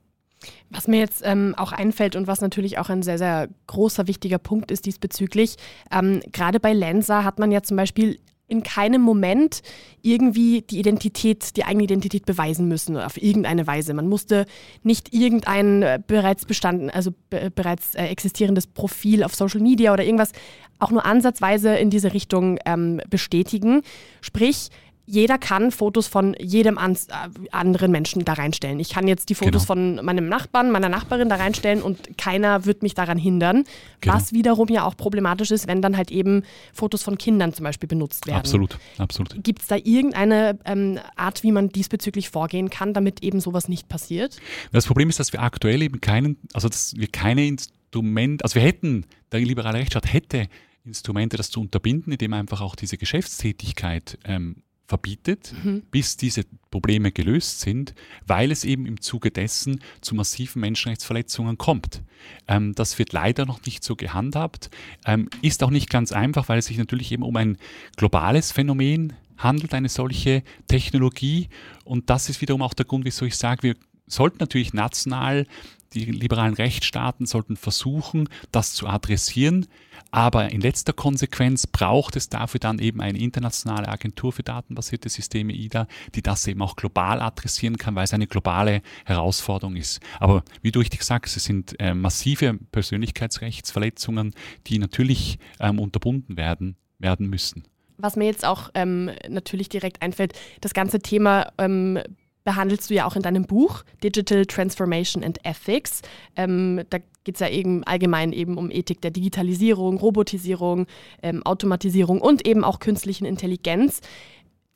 Was 0.70 0.88
mir 0.88 0.98
jetzt 0.98 1.22
ähm, 1.24 1.54
auch 1.56 1.72
einfällt 1.72 2.16
und 2.16 2.26
was 2.26 2.40
natürlich 2.40 2.78
auch 2.78 2.90
ein 2.90 3.02
sehr, 3.02 3.18
sehr 3.18 3.48
großer, 3.66 4.06
wichtiger 4.06 4.38
Punkt 4.38 4.70
ist 4.70 4.86
diesbezüglich, 4.86 5.56
ähm, 5.90 6.20
gerade 6.32 6.60
bei 6.60 6.72
Lensa 6.72 7.24
hat 7.24 7.38
man 7.38 7.50
ja 7.50 7.62
zum 7.62 7.76
Beispiel 7.76 8.18
in 8.46 8.62
keinem 8.62 9.00
Moment 9.00 9.62
irgendwie 10.02 10.62
die 10.62 10.78
Identität, 10.78 11.56
die 11.56 11.64
eigene 11.64 11.84
Identität 11.84 12.26
beweisen 12.26 12.68
müssen 12.68 12.96
auf 12.96 13.20
irgendeine 13.20 13.66
Weise. 13.66 13.94
Man 13.94 14.06
musste 14.06 14.44
nicht 14.82 15.14
irgendein 15.14 15.82
äh, 15.82 15.98
bereits 16.06 16.44
bestanden, 16.44 16.90
also 16.90 17.12
bereits 17.30 17.94
äh, 17.94 18.04
existierendes 18.04 18.66
Profil 18.66 19.24
auf 19.24 19.34
Social 19.34 19.60
Media 19.60 19.92
oder 19.94 20.04
irgendwas 20.04 20.32
auch 20.78 20.90
nur 20.90 21.06
ansatzweise 21.06 21.74
in 21.76 21.88
diese 21.88 22.12
Richtung 22.12 22.58
ähm, 22.66 23.00
bestätigen. 23.08 23.82
Sprich, 24.20 24.68
jeder 25.06 25.38
kann 25.38 25.70
Fotos 25.70 26.06
von 26.06 26.34
jedem 26.40 26.78
an, 26.78 26.94
äh, 26.94 27.48
anderen 27.50 27.90
Menschen 27.90 28.24
da 28.24 28.34
reinstellen. 28.34 28.80
Ich 28.80 28.90
kann 28.90 29.06
jetzt 29.06 29.28
die 29.28 29.34
Fotos 29.34 29.66
genau. 29.66 29.96
von 29.96 30.04
meinem 30.04 30.28
Nachbarn, 30.28 30.70
meiner 30.70 30.88
Nachbarin 30.88 31.28
da 31.28 31.36
reinstellen 31.36 31.82
und 31.82 32.16
keiner 32.16 32.64
wird 32.64 32.82
mich 32.82 32.94
daran 32.94 33.18
hindern. 33.18 33.64
Genau. 34.00 34.14
Was 34.14 34.32
wiederum 34.32 34.68
ja 34.68 34.84
auch 34.84 34.96
problematisch 34.96 35.50
ist, 35.50 35.66
wenn 35.66 35.82
dann 35.82 35.96
halt 35.96 36.10
eben 36.10 36.42
Fotos 36.72 37.02
von 37.02 37.18
Kindern 37.18 37.52
zum 37.52 37.64
Beispiel 37.64 37.88
benutzt 37.88 38.26
werden. 38.26 38.38
Absolut, 38.38 38.78
absolut. 38.98 39.42
Gibt 39.42 39.62
es 39.62 39.68
da 39.68 39.76
irgendeine 39.76 40.58
ähm, 40.64 40.98
Art, 41.16 41.42
wie 41.42 41.52
man 41.52 41.68
diesbezüglich 41.68 42.30
vorgehen 42.30 42.70
kann, 42.70 42.94
damit 42.94 43.22
eben 43.22 43.40
sowas 43.40 43.68
nicht 43.68 43.88
passiert? 43.88 44.38
Das 44.72 44.86
Problem 44.86 45.10
ist, 45.10 45.20
dass 45.20 45.32
wir 45.32 45.42
aktuell 45.42 45.82
eben 45.82 46.00
keinen, 46.00 46.38
also 46.54 46.68
dass 46.68 46.94
wir 46.96 47.08
keine 47.08 47.46
Instrumente, 47.46 48.44
also 48.44 48.54
wir 48.54 48.62
hätten, 48.62 49.04
der 49.32 49.40
liberale 49.40 49.78
Rechtsstaat 49.78 50.12
hätte 50.12 50.48
Instrumente, 50.84 51.36
das 51.36 51.50
zu 51.50 51.60
unterbinden, 51.60 52.12
indem 52.12 52.34
einfach 52.34 52.60
auch 52.60 52.76
diese 52.76 52.98
Geschäftstätigkeit 52.98 54.18
ähm, 54.24 54.56
verbietet, 54.86 55.54
mhm. 55.64 55.82
bis 55.90 56.16
diese 56.16 56.44
Probleme 56.70 57.10
gelöst 57.10 57.60
sind, 57.60 57.94
weil 58.26 58.50
es 58.50 58.64
eben 58.64 58.86
im 58.86 59.00
Zuge 59.00 59.30
dessen 59.30 59.80
zu 60.00 60.14
massiven 60.14 60.60
Menschenrechtsverletzungen 60.60 61.56
kommt. 61.56 62.02
Ähm, 62.48 62.74
das 62.74 62.98
wird 62.98 63.12
leider 63.12 63.46
noch 63.46 63.64
nicht 63.64 63.82
so 63.82 63.96
gehandhabt, 63.96 64.70
ähm, 65.06 65.28
ist 65.42 65.62
auch 65.62 65.70
nicht 65.70 65.88
ganz 65.88 66.12
einfach, 66.12 66.48
weil 66.48 66.58
es 66.58 66.66
sich 66.66 66.78
natürlich 66.78 67.12
eben 67.12 67.22
um 67.22 67.36
ein 67.36 67.56
globales 67.96 68.52
Phänomen 68.52 69.14
handelt, 69.38 69.74
eine 69.74 69.88
solche 69.88 70.42
Technologie. 70.68 71.48
Und 71.84 72.10
das 72.10 72.28
ist 72.28 72.40
wiederum 72.40 72.62
auch 72.62 72.74
der 72.74 72.86
Grund, 72.86 73.04
wieso 73.04 73.24
ich 73.24 73.36
sage, 73.36 73.62
wir 73.62 73.76
sollten 74.06 74.38
natürlich 74.40 74.74
national 74.74 75.46
die 75.94 76.04
liberalen 76.04 76.54
Rechtsstaaten 76.54 77.26
sollten 77.26 77.56
versuchen, 77.56 78.28
das 78.52 78.74
zu 78.74 78.86
adressieren. 78.86 79.66
Aber 80.10 80.50
in 80.50 80.60
letzter 80.60 80.92
Konsequenz 80.92 81.66
braucht 81.66 82.16
es 82.16 82.28
dafür 82.28 82.60
dann 82.60 82.78
eben 82.78 83.00
eine 83.00 83.18
internationale 83.18 83.88
Agentur 83.88 84.32
für 84.32 84.42
datenbasierte 84.42 85.08
Systeme, 85.08 85.52
IDA, 85.52 85.86
die 86.14 86.22
das 86.22 86.46
eben 86.46 86.62
auch 86.62 86.76
global 86.76 87.20
adressieren 87.20 87.78
kann, 87.78 87.94
weil 87.94 88.04
es 88.04 88.14
eine 88.14 88.26
globale 88.26 88.82
Herausforderung 89.04 89.76
ist. 89.76 90.00
Aber 90.20 90.44
wie 90.62 90.72
du 90.72 90.80
richtig 90.80 91.02
sagst, 91.02 91.36
es 91.36 91.44
sind 91.44 91.78
äh, 91.80 91.94
massive 91.94 92.58
Persönlichkeitsrechtsverletzungen, 92.70 94.34
die 94.66 94.78
natürlich 94.78 95.38
ähm, 95.60 95.78
unterbunden 95.78 96.36
werden, 96.36 96.76
werden 96.98 97.28
müssen. 97.28 97.64
Was 97.96 98.16
mir 98.16 98.26
jetzt 98.26 98.44
auch 98.44 98.70
ähm, 98.74 99.10
natürlich 99.28 99.68
direkt 99.68 100.02
einfällt, 100.02 100.32
das 100.60 100.74
ganze 100.74 100.98
Thema 100.98 101.52
ähm, 101.58 101.98
behandelst 102.44 102.90
du 102.90 102.94
ja 102.94 103.06
auch 103.06 103.16
in 103.16 103.22
deinem 103.22 103.44
Buch 103.44 103.84
Digital 104.02 104.46
Transformation 104.46 105.24
and 105.24 105.44
Ethics. 105.44 106.02
Ähm, 106.36 106.82
da 106.90 106.98
geht 107.24 107.36
es 107.36 107.40
ja 107.40 107.48
eben 107.48 107.82
allgemein 107.84 108.32
eben 108.32 108.58
um 108.58 108.70
Ethik 108.70 109.00
der 109.00 109.10
Digitalisierung, 109.10 109.96
Robotisierung, 109.96 110.86
ähm, 111.22 111.42
Automatisierung 111.44 112.20
und 112.20 112.46
eben 112.46 112.62
auch 112.62 112.78
künstlichen 112.78 113.24
Intelligenz. 113.24 114.00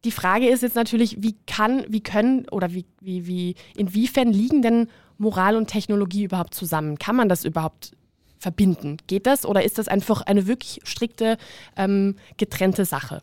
Die 0.04 0.12
Frage 0.12 0.48
ist 0.48 0.62
jetzt 0.62 0.76
natürlich, 0.76 1.22
wie 1.22 1.36
kann, 1.46 1.84
wie 1.88 2.00
können 2.00 2.48
oder 2.50 2.72
wie, 2.72 2.86
wie, 3.00 3.26
wie, 3.26 3.54
inwiefern 3.76 4.32
liegen 4.32 4.62
denn 4.62 4.88
Moral 5.18 5.56
und 5.56 5.66
Technologie 5.66 6.24
überhaupt 6.24 6.54
zusammen? 6.54 6.98
Kann 6.98 7.16
man 7.16 7.28
das 7.28 7.44
überhaupt 7.44 7.92
verbinden? 8.38 8.96
Geht 9.08 9.26
das 9.26 9.44
oder 9.44 9.64
ist 9.64 9.78
das 9.78 9.88
einfach 9.88 10.22
eine 10.22 10.46
wirklich 10.46 10.80
strikte, 10.84 11.36
ähm, 11.76 12.14
getrennte 12.36 12.84
Sache? 12.84 13.22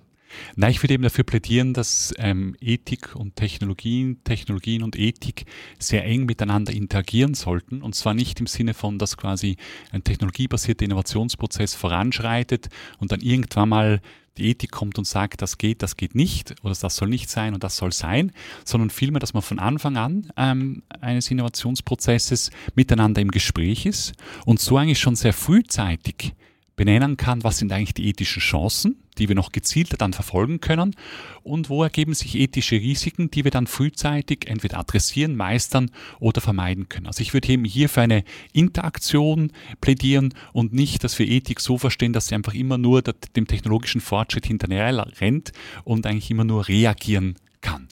Nein, 0.55 0.71
ich 0.71 0.81
würde 0.81 0.93
eben 0.93 1.03
dafür 1.03 1.23
plädieren, 1.23 1.73
dass 1.73 2.13
ähm, 2.17 2.55
Ethik 2.61 3.15
und 3.15 3.35
Technologien, 3.35 4.23
Technologien 4.23 4.83
und 4.83 4.97
Ethik 4.97 5.45
sehr 5.79 6.05
eng 6.05 6.25
miteinander 6.25 6.73
interagieren 6.73 7.33
sollten. 7.33 7.81
Und 7.81 7.95
zwar 7.95 8.13
nicht 8.13 8.39
im 8.39 8.47
Sinne 8.47 8.73
von, 8.73 8.97
dass 8.97 9.17
quasi 9.17 9.57
ein 9.91 10.03
technologiebasierter 10.03 10.85
Innovationsprozess 10.85 11.75
voranschreitet 11.75 12.69
und 12.99 13.11
dann 13.11 13.21
irgendwann 13.21 13.69
mal 13.69 14.01
die 14.37 14.49
Ethik 14.49 14.71
kommt 14.71 14.97
und 14.97 15.05
sagt, 15.05 15.41
das 15.41 15.57
geht, 15.57 15.81
das 15.81 15.95
geht 15.95 16.15
nicht 16.15 16.55
oder 16.63 16.75
das 16.75 16.95
soll 16.95 17.07
nicht 17.07 17.29
sein 17.29 17.53
und 17.53 17.63
das 17.63 17.77
soll 17.77 17.93
sein, 17.93 18.31
sondern 18.65 18.89
vielmehr, 18.89 19.19
dass 19.19 19.33
man 19.33 19.43
von 19.43 19.59
Anfang 19.59 19.97
an 19.97 20.31
ähm, 20.35 20.83
eines 20.99 21.31
Innovationsprozesses 21.31 22.51
miteinander 22.75 23.21
im 23.21 23.31
Gespräch 23.31 23.85
ist 23.85 24.13
und 24.45 24.59
so 24.59 24.77
eigentlich 24.77 24.99
schon 24.99 25.15
sehr 25.15 25.33
frühzeitig 25.33 26.33
benennen 26.75 27.17
kann, 27.17 27.43
was 27.43 27.57
sind 27.57 27.71
eigentlich 27.71 27.93
die 27.93 28.07
ethischen 28.07 28.41
Chancen, 28.41 28.97
die 29.17 29.27
wir 29.27 29.35
noch 29.35 29.51
gezielter 29.51 29.97
dann 29.97 30.13
verfolgen 30.13 30.59
können 30.59 30.95
und 31.43 31.69
wo 31.69 31.83
ergeben 31.83 32.13
sich 32.13 32.35
ethische 32.35 32.75
Risiken, 32.75 33.31
die 33.31 33.43
wir 33.43 33.51
dann 33.51 33.67
frühzeitig 33.67 34.47
entweder 34.47 34.79
adressieren, 34.79 35.35
meistern 35.35 35.89
oder 36.19 36.41
vermeiden 36.41 36.89
können. 36.89 37.07
Also 37.07 37.21
ich 37.21 37.33
würde 37.33 37.47
eben 37.49 37.65
hier 37.65 37.87
für 37.87 38.01
eine 38.01 38.23
Interaktion 38.51 39.51
plädieren 39.79 40.33
und 40.51 40.73
nicht, 40.73 41.03
dass 41.03 41.17
wir 41.17 41.27
Ethik 41.27 41.61
so 41.61 41.77
verstehen, 41.77 42.13
dass 42.13 42.27
sie 42.27 42.35
einfach 42.35 42.53
immer 42.53 42.77
nur 42.77 43.01
dem 43.01 43.47
technologischen 43.47 44.01
Fortschritt 44.01 44.45
hinterher 44.45 45.07
rennt 45.21 45.51
und 45.83 46.05
eigentlich 46.05 46.31
immer 46.31 46.43
nur 46.43 46.67
reagieren 46.67 47.35
kann. 47.61 47.87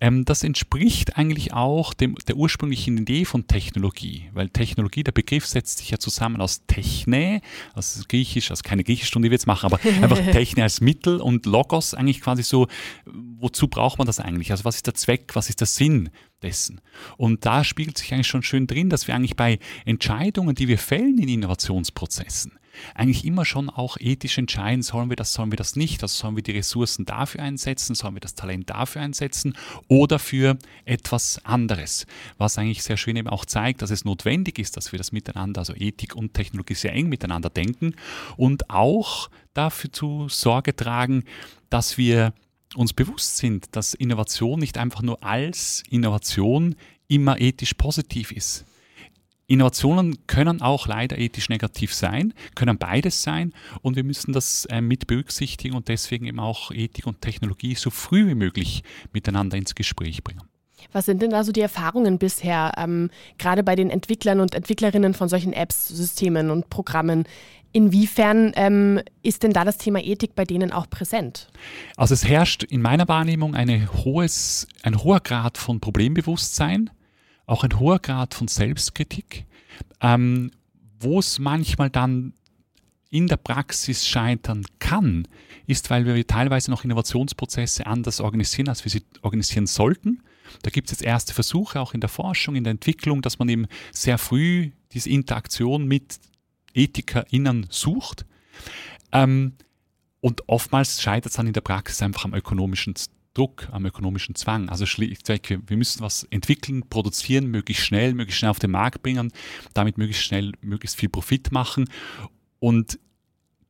Ähm, 0.00 0.24
das 0.24 0.42
entspricht 0.42 1.16
eigentlich 1.16 1.52
auch 1.52 1.94
dem, 1.94 2.16
der 2.28 2.36
ursprünglichen 2.36 2.98
Idee 2.98 3.24
von 3.24 3.46
Technologie, 3.46 4.28
weil 4.32 4.48
Technologie, 4.48 5.04
der 5.04 5.12
Begriff 5.12 5.46
setzt 5.46 5.78
sich 5.78 5.90
ja 5.90 5.98
zusammen 5.98 6.40
aus 6.40 6.66
Techne, 6.66 7.40
also 7.74 8.02
griechisch, 8.08 8.50
also 8.50 8.62
keine 8.62 8.84
Griechischstunde, 8.84 9.26
die 9.26 9.30
wir 9.30 9.36
jetzt 9.36 9.46
machen, 9.46 9.66
aber 9.66 9.80
einfach 10.02 10.18
Techne 10.32 10.62
als 10.62 10.80
Mittel 10.80 11.20
und 11.20 11.46
Logos 11.46 11.94
eigentlich 11.94 12.20
quasi 12.20 12.42
so, 12.42 12.66
wozu 13.04 13.68
braucht 13.68 13.98
man 13.98 14.06
das 14.06 14.20
eigentlich? 14.20 14.50
Also 14.50 14.64
was 14.64 14.76
ist 14.76 14.86
der 14.86 14.94
Zweck, 14.94 15.34
was 15.34 15.48
ist 15.48 15.60
der 15.60 15.66
Sinn 15.66 16.10
dessen? 16.42 16.80
Und 17.16 17.44
da 17.46 17.64
spiegelt 17.64 17.98
sich 17.98 18.12
eigentlich 18.12 18.26
schon 18.26 18.42
schön 18.42 18.66
drin, 18.66 18.90
dass 18.90 19.06
wir 19.06 19.14
eigentlich 19.14 19.36
bei 19.36 19.58
Entscheidungen, 19.84 20.54
die 20.54 20.68
wir 20.68 20.78
fällen 20.78 21.18
in 21.18 21.28
Innovationsprozessen, 21.28 22.52
eigentlich 22.94 23.24
immer 23.24 23.44
schon 23.44 23.70
auch 23.70 23.96
ethisch 23.98 24.38
entscheiden, 24.38 24.82
sollen 24.82 25.10
wir 25.10 25.16
das, 25.16 25.32
sollen 25.32 25.52
wir 25.52 25.56
das 25.56 25.76
nicht, 25.76 26.02
also 26.02 26.14
sollen 26.14 26.36
wir 26.36 26.42
die 26.42 26.52
Ressourcen 26.52 27.04
dafür 27.04 27.42
einsetzen, 27.42 27.94
sollen 27.94 28.14
wir 28.14 28.20
das 28.20 28.34
Talent 28.34 28.70
dafür 28.70 29.02
einsetzen? 29.02 29.56
Oder 29.88 30.18
für 30.18 30.58
etwas 30.84 31.44
anderes, 31.44 32.06
was 32.38 32.58
eigentlich 32.58 32.82
sehr 32.82 32.96
schön 32.96 33.16
eben 33.16 33.28
auch 33.28 33.44
zeigt, 33.44 33.82
dass 33.82 33.90
es 33.90 34.04
notwendig 34.04 34.58
ist, 34.58 34.76
dass 34.76 34.92
wir 34.92 34.98
das 34.98 35.12
miteinander, 35.12 35.60
also 35.60 35.74
Ethik 35.74 36.14
und 36.14 36.34
Technologie 36.34 36.74
sehr 36.74 36.92
eng 36.92 37.08
miteinander 37.08 37.50
denken 37.50 37.94
und 38.36 38.70
auch 38.70 39.30
dafür 39.54 39.92
zu 39.92 40.28
Sorge 40.28 40.74
tragen, 40.76 41.24
dass 41.70 41.98
wir 41.98 42.32
uns 42.74 42.92
bewusst 42.92 43.38
sind, 43.38 43.74
dass 43.74 43.94
Innovation 43.94 44.60
nicht 44.60 44.78
einfach 44.78 45.02
nur 45.02 45.22
als 45.22 45.82
Innovation 45.88 46.74
immer 47.08 47.40
ethisch 47.40 47.74
positiv 47.74 48.32
ist. 48.32 48.64
Innovationen 49.48 50.26
können 50.26 50.60
auch 50.60 50.88
leider 50.88 51.18
ethisch 51.18 51.48
negativ 51.48 51.94
sein, 51.94 52.34
können 52.56 52.78
beides 52.78 53.22
sein 53.22 53.52
und 53.80 53.94
wir 53.94 54.02
müssen 54.02 54.32
das 54.32 54.64
äh, 54.66 54.80
mit 54.80 55.06
berücksichtigen 55.06 55.76
und 55.76 55.88
deswegen 55.88 56.26
eben 56.26 56.40
auch 56.40 56.72
Ethik 56.72 57.06
und 57.06 57.20
Technologie 57.20 57.76
so 57.76 57.90
früh 57.90 58.26
wie 58.26 58.34
möglich 58.34 58.82
miteinander 59.12 59.56
ins 59.56 59.76
Gespräch 59.76 60.24
bringen. 60.24 60.42
Was 60.92 61.06
sind 61.06 61.22
denn 61.22 61.30
da 61.30 61.44
so 61.44 61.52
die 61.52 61.60
Erfahrungen 61.60 62.18
bisher, 62.18 62.72
ähm, 62.76 63.10
gerade 63.38 63.62
bei 63.62 63.76
den 63.76 63.90
Entwicklern 63.90 64.40
und 64.40 64.54
Entwicklerinnen 64.54 65.14
von 65.14 65.28
solchen 65.28 65.52
Apps, 65.52 65.88
Systemen 65.88 66.50
und 66.50 66.68
Programmen? 66.68 67.24
Inwiefern 67.72 68.52
ähm, 68.56 69.00
ist 69.22 69.42
denn 69.42 69.52
da 69.52 69.64
das 69.64 69.78
Thema 69.78 70.02
Ethik 70.02 70.34
bei 70.34 70.44
denen 70.44 70.72
auch 70.72 70.88
präsent? 70.88 71.50
Also 71.96 72.14
es 72.14 72.24
herrscht 72.24 72.62
in 72.64 72.80
meiner 72.80 73.06
Wahrnehmung 73.06 73.54
hohes, 74.04 74.66
ein 74.82 75.02
hoher 75.02 75.20
Grad 75.20 75.58
von 75.58 75.80
Problembewusstsein 75.80 76.90
auch 77.46 77.64
ein 77.64 77.78
hoher 77.78 77.98
Grad 77.98 78.34
von 78.34 78.48
Selbstkritik, 78.48 79.46
ähm, 80.00 80.50
wo 81.00 81.18
es 81.18 81.38
manchmal 81.38 81.90
dann 81.90 82.34
in 83.10 83.28
der 83.28 83.36
Praxis 83.36 84.06
scheitern 84.06 84.64
kann, 84.78 85.28
ist, 85.66 85.90
weil 85.90 86.04
wir 86.04 86.26
teilweise 86.26 86.70
noch 86.70 86.84
Innovationsprozesse 86.84 87.86
anders 87.86 88.20
organisieren, 88.20 88.68
als 88.68 88.84
wir 88.84 88.90
sie 88.90 89.04
organisieren 89.22 89.66
sollten. 89.66 90.22
Da 90.62 90.70
gibt 90.70 90.88
es 90.88 90.98
jetzt 90.98 91.06
erste 91.06 91.34
Versuche 91.34 91.80
auch 91.80 91.94
in 91.94 92.00
der 92.00 92.08
Forschung, 92.08 92.56
in 92.56 92.64
der 92.64 92.72
Entwicklung, 92.72 93.22
dass 93.22 93.38
man 93.38 93.48
eben 93.48 93.66
sehr 93.92 94.18
früh 94.18 94.70
diese 94.92 95.10
Interaktion 95.10 95.86
mit 95.86 96.18
EthikerInnen 96.74 97.66
sucht. 97.70 98.26
Ähm, 99.12 99.54
und 100.20 100.48
oftmals 100.48 101.02
scheitert 101.02 101.30
es 101.30 101.36
dann 101.36 101.46
in 101.46 101.52
der 101.52 101.60
Praxis 101.60 102.02
einfach 102.02 102.24
am 102.24 102.34
ökonomischen 102.34 102.94
Druck, 103.36 103.68
am 103.72 103.84
ökonomischen 103.84 104.34
Zwang. 104.34 104.68
Also 104.68 104.86
schlichtweg, 104.86 105.58
wir 105.66 105.76
müssen 105.76 106.00
was 106.00 106.24
entwickeln, 106.30 106.88
produzieren, 106.88 107.46
möglichst 107.46 107.84
schnell, 107.84 108.14
möglichst 108.14 108.38
schnell 108.38 108.50
auf 108.50 108.58
den 108.58 108.70
Markt 108.70 109.02
bringen, 109.02 109.32
damit 109.74 109.98
möglichst 109.98 110.24
schnell, 110.24 110.52
möglichst 110.62 110.96
viel 110.96 111.08
Profit 111.08 111.52
machen. 111.52 111.88
Und 112.60 112.98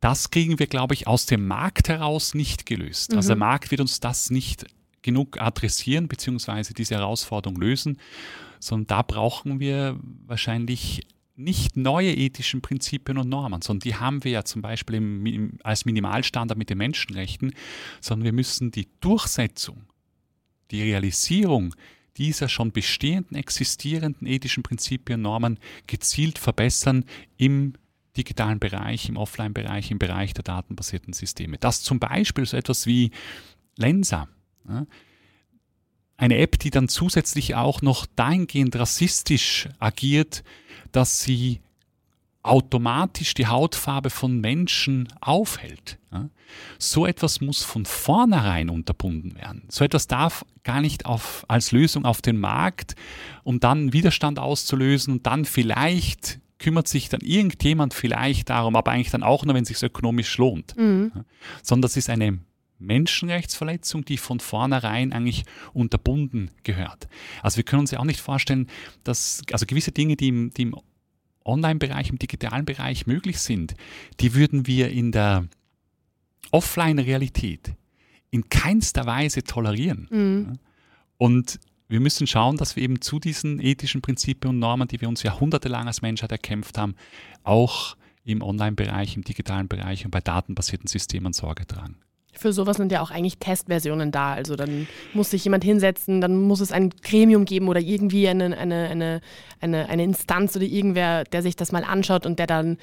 das 0.00 0.30
kriegen 0.30 0.58
wir, 0.58 0.66
glaube 0.66 0.94
ich, 0.94 1.06
aus 1.06 1.26
dem 1.26 1.46
Markt 1.46 1.88
heraus 1.88 2.34
nicht 2.34 2.66
gelöst. 2.66 3.10
Mhm. 3.10 3.16
Also 3.16 3.28
der 3.28 3.36
mhm. 3.36 3.40
Markt 3.40 3.70
wird 3.70 3.80
uns 3.80 3.98
das 4.00 4.30
nicht 4.30 4.66
genug 5.02 5.40
adressieren, 5.40 6.08
beziehungsweise 6.08 6.74
diese 6.74 6.96
Herausforderung 6.96 7.60
lösen, 7.60 7.98
sondern 8.60 8.86
da 8.86 9.02
brauchen 9.02 9.60
wir 9.60 9.98
wahrscheinlich 10.26 11.06
nicht 11.36 11.76
neue 11.76 12.12
ethischen 12.14 12.62
Prinzipien 12.62 13.18
und 13.18 13.28
Normen, 13.28 13.62
sondern 13.62 13.80
die 13.80 13.94
haben 13.96 14.24
wir 14.24 14.32
ja 14.32 14.44
zum 14.44 14.62
Beispiel 14.62 14.96
im, 14.96 15.26
im, 15.26 15.58
als 15.62 15.84
Minimalstandard 15.84 16.58
mit 16.58 16.70
den 16.70 16.78
Menschenrechten, 16.78 17.52
sondern 18.00 18.24
wir 18.24 18.32
müssen 18.32 18.70
die 18.70 18.88
Durchsetzung, 19.00 19.84
die 20.70 20.82
Realisierung 20.82 21.74
dieser 22.16 22.48
schon 22.48 22.72
bestehenden, 22.72 23.36
existierenden 23.36 24.26
ethischen 24.26 24.62
Prinzipien 24.62 25.18
und 25.18 25.22
Normen 25.22 25.58
gezielt 25.86 26.38
verbessern 26.38 27.04
im 27.36 27.74
digitalen 28.16 28.58
Bereich, 28.58 29.10
im 29.10 29.18
Offline-Bereich, 29.18 29.90
im 29.90 29.98
Bereich 29.98 30.32
der 30.32 30.44
datenbasierten 30.44 31.12
Systeme. 31.12 31.58
Das 31.58 31.82
zum 31.82 31.98
Beispiel 31.98 32.46
so 32.46 32.56
etwas 32.56 32.86
wie 32.86 33.10
Lensa. 33.76 34.28
Eine 36.16 36.38
App, 36.38 36.58
die 36.58 36.70
dann 36.70 36.88
zusätzlich 36.88 37.54
auch 37.54 37.82
noch 37.82 38.06
dahingehend 38.16 38.76
rassistisch 38.76 39.68
agiert, 39.78 40.44
dass 40.92 41.22
sie 41.22 41.60
automatisch 42.42 43.34
die 43.34 43.48
Hautfarbe 43.48 44.08
von 44.08 44.40
Menschen 44.40 45.08
aufhält. 45.20 45.98
So 46.78 47.04
etwas 47.04 47.40
muss 47.40 47.62
von 47.62 47.84
vornherein 47.84 48.70
unterbunden 48.70 49.34
werden. 49.34 49.64
So 49.68 49.84
etwas 49.84 50.06
darf 50.06 50.44
gar 50.62 50.80
nicht 50.80 51.06
auf, 51.06 51.44
als 51.48 51.72
Lösung 51.72 52.04
auf 52.04 52.22
den 52.22 52.38
Markt, 52.38 52.94
um 53.42 53.60
dann 53.60 53.92
Widerstand 53.92 54.38
auszulösen 54.38 55.14
und 55.14 55.26
dann 55.26 55.44
vielleicht 55.44 56.40
kümmert 56.58 56.88
sich 56.88 57.08
dann 57.08 57.20
irgendjemand 57.20 57.92
vielleicht 57.92 58.48
darum, 58.48 58.76
aber 58.76 58.92
eigentlich 58.92 59.10
dann 59.10 59.22
auch 59.22 59.44
nur, 59.44 59.54
wenn 59.54 59.62
es 59.62 59.68
sich 59.68 59.82
ökonomisch 59.82 60.38
lohnt. 60.38 60.76
Mhm. 60.76 61.12
Sondern 61.62 61.82
das 61.82 61.96
ist 61.96 62.08
eine 62.08 62.38
Menschenrechtsverletzung, 62.78 64.04
die 64.04 64.18
von 64.18 64.40
vornherein 64.40 65.12
eigentlich 65.12 65.44
unterbunden 65.72 66.50
gehört. 66.62 67.08
Also 67.42 67.56
wir 67.56 67.64
können 67.64 67.80
uns 67.80 67.90
ja 67.90 67.98
auch 67.98 68.04
nicht 68.04 68.20
vorstellen, 68.20 68.68
dass 69.04 69.42
also 69.52 69.66
gewisse 69.66 69.92
Dinge, 69.92 70.16
die 70.16 70.28
im, 70.28 70.50
die 70.50 70.62
im 70.62 70.76
Online-Bereich, 71.44 72.10
im 72.10 72.18
digitalen 72.18 72.64
Bereich 72.64 73.06
möglich 73.06 73.38
sind, 73.38 73.74
die 74.20 74.34
würden 74.34 74.66
wir 74.66 74.90
in 74.90 75.12
der 75.12 75.46
Offline-Realität 76.50 77.72
in 78.30 78.48
keinster 78.48 79.06
Weise 79.06 79.42
tolerieren. 79.44 80.08
Mhm. 80.10 80.58
Und 81.16 81.60
wir 81.88 82.00
müssen 82.00 82.26
schauen, 82.26 82.56
dass 82.56 82.76
wir 82.76 82.82
eben 82.82 83.00
zu 83.00 83.20
diesen 83.20 83.60
ethischen 83.60 84.02
Prinzipien 84.02 84.50
und 84.50 84.58
Normen, 84.58 84.88
die 84.88 85.00
wir 85.00 85.08
uns 85.08 85.22
jahrhundertelang 85.22 85.86
als 85.86 86.02
Menschheit 86.02 86.32
erkämpft 86.32 86.78
haben, 86.78 86.96
auch 87.44 87.96
im 88.24 88.42
Online-Bereich, 88.42 89.16
im 89.16 89.22
digitalen 89.22 89.68
Bereich 89.68 90.04
und 90.04 90.10
bei 90.10 90.20
datenbasierten 90.20 90.88
Systemen 90.88 91.32
Sorge 91.32 91.66
tragen. 91.66 91.96
Für 92.38 92.52
sowas 92.52 92.76
sind 92.76 92.92
ja 92.92 93.00
auch 93.00 93.10
eigentlich 93.10 93.38
Testversionen 93.38 94.12
da. 94.12 94.34
Also 94.34 94.56
dann 94.56 94.86
muss 95.14 95.30
sich 95.30 95.44
jemand 95.44 95.64
hinsetzen, 95.64 96.20
dann 96.20 96.36
muss 96.36 96.60
es 96.60 96.72
ein 96.72 96.90
Gremium 97.02 97.44
geben 97.44 97.68
oder 97.68 97.80
irgendwie 97.80 98.28
eine, 98.28 98.56
eine, 98.56 98.88
eine, 98.88 99.20
eine, 99.60 99.88
eine 99.88 100.04
Instanz 100.04 100.56
oder 100.56 100.64
irgendwer, 100.64 101.24
der 101.24 101.42
sich 101.42 101.56
das 101.56 101.72
mal 101.72 101.84
anschaut 101.84 102.26
und 102.26 102.38
der 102.38 102.46
dann 102.46 102.78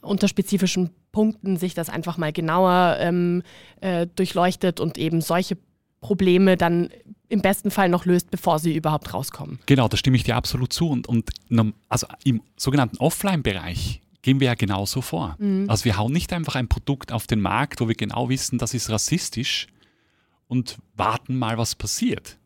unter 0.00 0.28
spezifischen 0.28 0.90
Punkten 1.12 1.56
sich 1.56 1.74
das 1.74 1.88
einfach 1.88 2.18
mal 2.18 2.32
genauer 2.32 2.96
ähm, 3.00 3.42
äh, 3.80 4.06
durchleuchtet 4.14 4.80
und 4.80 4.98
eben 4.98 5.20
solche 5.20 5.56
Probleme 6.00 6.56
dann 6.56 6.90
im 7.28 7.42
besten 7.42 7.70
Fall 7.70 7.88
noch 7.88 8.04
löst, 8.04 8.30
bevor 8.30 8.58
sie 8.58 8.74
überhaupt 8.74 9.12
rauskommen. 9.12 9.58
Genau, 9.66 9.88
da 9.88 9.96
stimme 9.96 10.16
ich 10.16 10.24
dir 10.24 10.36
absolut 10.36 10.72
zu. 10.72 10.88
Und, 10.88 11.08
und 11.08 11.30
also 11.88 12.06
im 12.24 12.42
sogenannten 12.56 12.96
Offline-Bereich 12.98 14.00
gehen 14.22 14.40
wir 14.40 14.48
ja 14.48 14.54
genauso 14.54 15.00
vor. 15.00 15.36
Mhm. 15.38 15.68
Also 15.68 15.84
wir 15.84 15.96
hauen 15.96 16.12
nicht 16.12 16.32
einfach 16.32 16.54
ein 16.54 16.68
Produkt 16.68 17.12
auf 17.12 17.26
den 17.26 17.40
Markt, 17.40 17.80
wo 17.80 17.88
wir 17.88 17.94
genau 17.94 18.28
wissen, 18.28 18.58
das 18.58 18.74
ist 18.74 18.90
rassistisch 18.90 19.66
und 20.48 20.78
warten 20.96 21.36
mal, 21.36 21.58
was 21.58 21.74
passiert. 21.74 22.38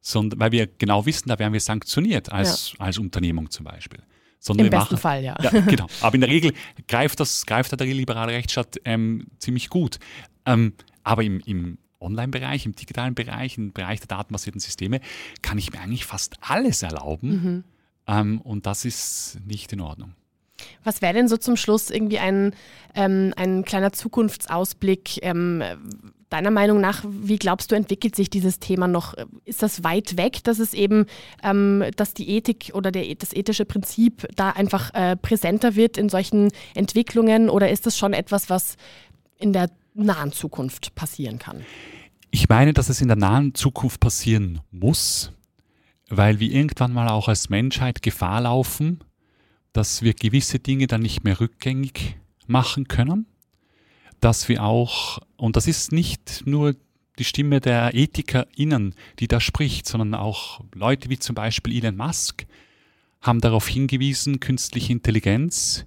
Sondern, 0.00 0.38
weil 0.38 0.52
wir 0.52 0.66
genau 0.66 1.06
wissen, 1.06 1.28
da 1.28 1.38
werden 1.38 1.54
wir 1.54 1.60
sanktioniert 1.60 2.30
als, 2.30 2.72
ja. 2.72 2.84
als 2.84 2.98
Unternehmung 2.98 3.50
zum 3.50 3.64
Beispiel. 3.64 4.00
Sondern 4.38 4.66
Im 4.66 4.70
besten 4.70 4.94
machen, 4.94 4.98
Fall, 4.98 5.24
ja. 5.24 5.36
ja. 5.40 5.50
Genau. 5.62 5.86
Aber 6.02 6.14
in 6.14 6.20
der 6.20 6.28
Regel 6.28 6.52
greift, 6.86 7.18
das, 7.20 7.46
greift 7.46 7.78
der 7.78 7.86
liberale 7.86 8.32
Rechtsstaat 8.32 8.78
ähm, 8.84 9.28
ziemlich 9.38 9.70
gut. 9.70 9.98
Ähm, 10.44 10.74
aber 11.02 11.22
im, 11.22 11.40
im 11.40 11.78
Online-Bereich, 12.00 12.66
im 12.66 12.74
digitalen 12.74 13.14
Bereich, 13.14 13.56
im 13.56 13.72
Bereich 13.72 14.00
der 14.00 14.08
datenbasierten 14.08 14.60
Systeme 14.60 15.00
kann 15.40 15.56
ich 15.56 15.72
mir 15.72 15.80
eigentlich 15.80 16.04
fast 16.04 16.36
alles 16.40 16.82
erlauben. 16.82 17.28
Mhm. 17.28 17.64
Ähm, 18.06 18.40
und 18.42 18.66
das 18.66 18.84
ist 18.84 19.38
nicht 19.46 19.72
in 19.72 19.80
Ordnung. 19.80 20.14
Was 20.82 21.02
wäre 21.02 21.14
denn 21.14 21.28
so 21.28 21.36
zum 21.36 21.56
Schluss 21.56 21.90
irgendwie 21.90 22.18
ein, 22.18 22.54
ähm, 22.94 23.32
ein 23.36 23.64
kleiner 23.64 23.92
Zukunftsausblick? 23.92 25.18
Ähm, 25.22 25.62
deiner 26.34 26.50
Meinung 26.50 26.80
nach, 26.80 27.04
wie 27.06 27.36
glaubst 27.36 27.70
du, 27.70 27.76
entwickelt 27.76 28.16
sich 28.16 28.28
dieses 28.28 28.58
Thema 28.58 28.88
noch? 28.88 29.14
Ist 29.44 29.62
das 29.62 29.84
weit 29.84 30.16
weg, 30.16 30.42
dass 30.42 30.58
es 30.58 30.74
eben, 30.74 31.06
ähm, 31.44 31.84
dass 31.96 32.12
die 32.12 32.28
Ethik 32.28 32.72
oder 32.74 32.90
der, 32.90 33.14
das 33.14 33.32
ethische 33.32 33.64
Prinzip 33.64 34.26
da 34.34 34.50
einfach 34.50 34.92
äh, 34.94 35.16
präsenter 35.16 35.76
wird 35.76 35.96
in 35.96 36.08
solchen 36.08 36.50
Entwicklungen? 36.74 37.48
Oder 37.48 37.70
ist 37.70 37.86
das 37.86 37.96
schon 37.96 38.12
etwas, 38.12 38.50
was 38.50 38.76
in 39.38 39.52
der 39.52 39.70
nahen 39.94 40.32
Zukunft 40.32 40.96
passieren 40.96 41.38
kann? 41.38 41.64
Ich 42.32 42.48
meine, 42.48 42.72
dass 42.72 42.88
es 42.88 43.00
in 43.00 43.06
der 43.06 43.16
nahen 43.16 43.54
Zukunft 43.54 44.00
passieren 44.00 44.60
muss, 44.72 45.30
weil 46.08 46.40
wir 46.40 46.50
irgendwann 46.50 46.92
mal 46.92 47.08
auch 47.08 47.28
als 47.28 47.48
Menschheit 47.48 48.02
Gefahr 48.02 48.40
laufen, 48.40 49.04
dass 49.74 50.00
wir 50.00 50.14
gewisse 50.14 50.60
Dinge 50.60 50.86
dann 50.86 51.02
nicht 51.02 51.24
mehr 51.24 51.40
rückgängig 51.40 52.16
machen 52.46 52.88
können, 52.88 53.26
dass 54.20 54.48
wir 54.48 54.62
auch, 54.62 55.18
und 55.36 55.56
das 55.56 55.66
ist 55.66 55.92
nicht 55.92 56.44
nur 56.46 56.74
die 57.18 57.24
Stimme 57.24 57.60
der 57.60 57.94
EthikerInnen, 57.94 58.94
die 59.18 59.28
da 59.28 59.40
spricht, 59.40 59.86
sondern 59.86 60.14
auch 60.14 60.62
Leute 60.74 61.10
wie 61.10 61.18
zum 61.18 61.34
Beispiel 61.34 61.76
Elon 61.76 61.96
Musk 61.96 62.46
haben 63.20 63.40
darauf 63.40 63.66
hingewiesen, 63.68 64.40
künstliche 64.40 64.92
Intelligenz 64.92 65.86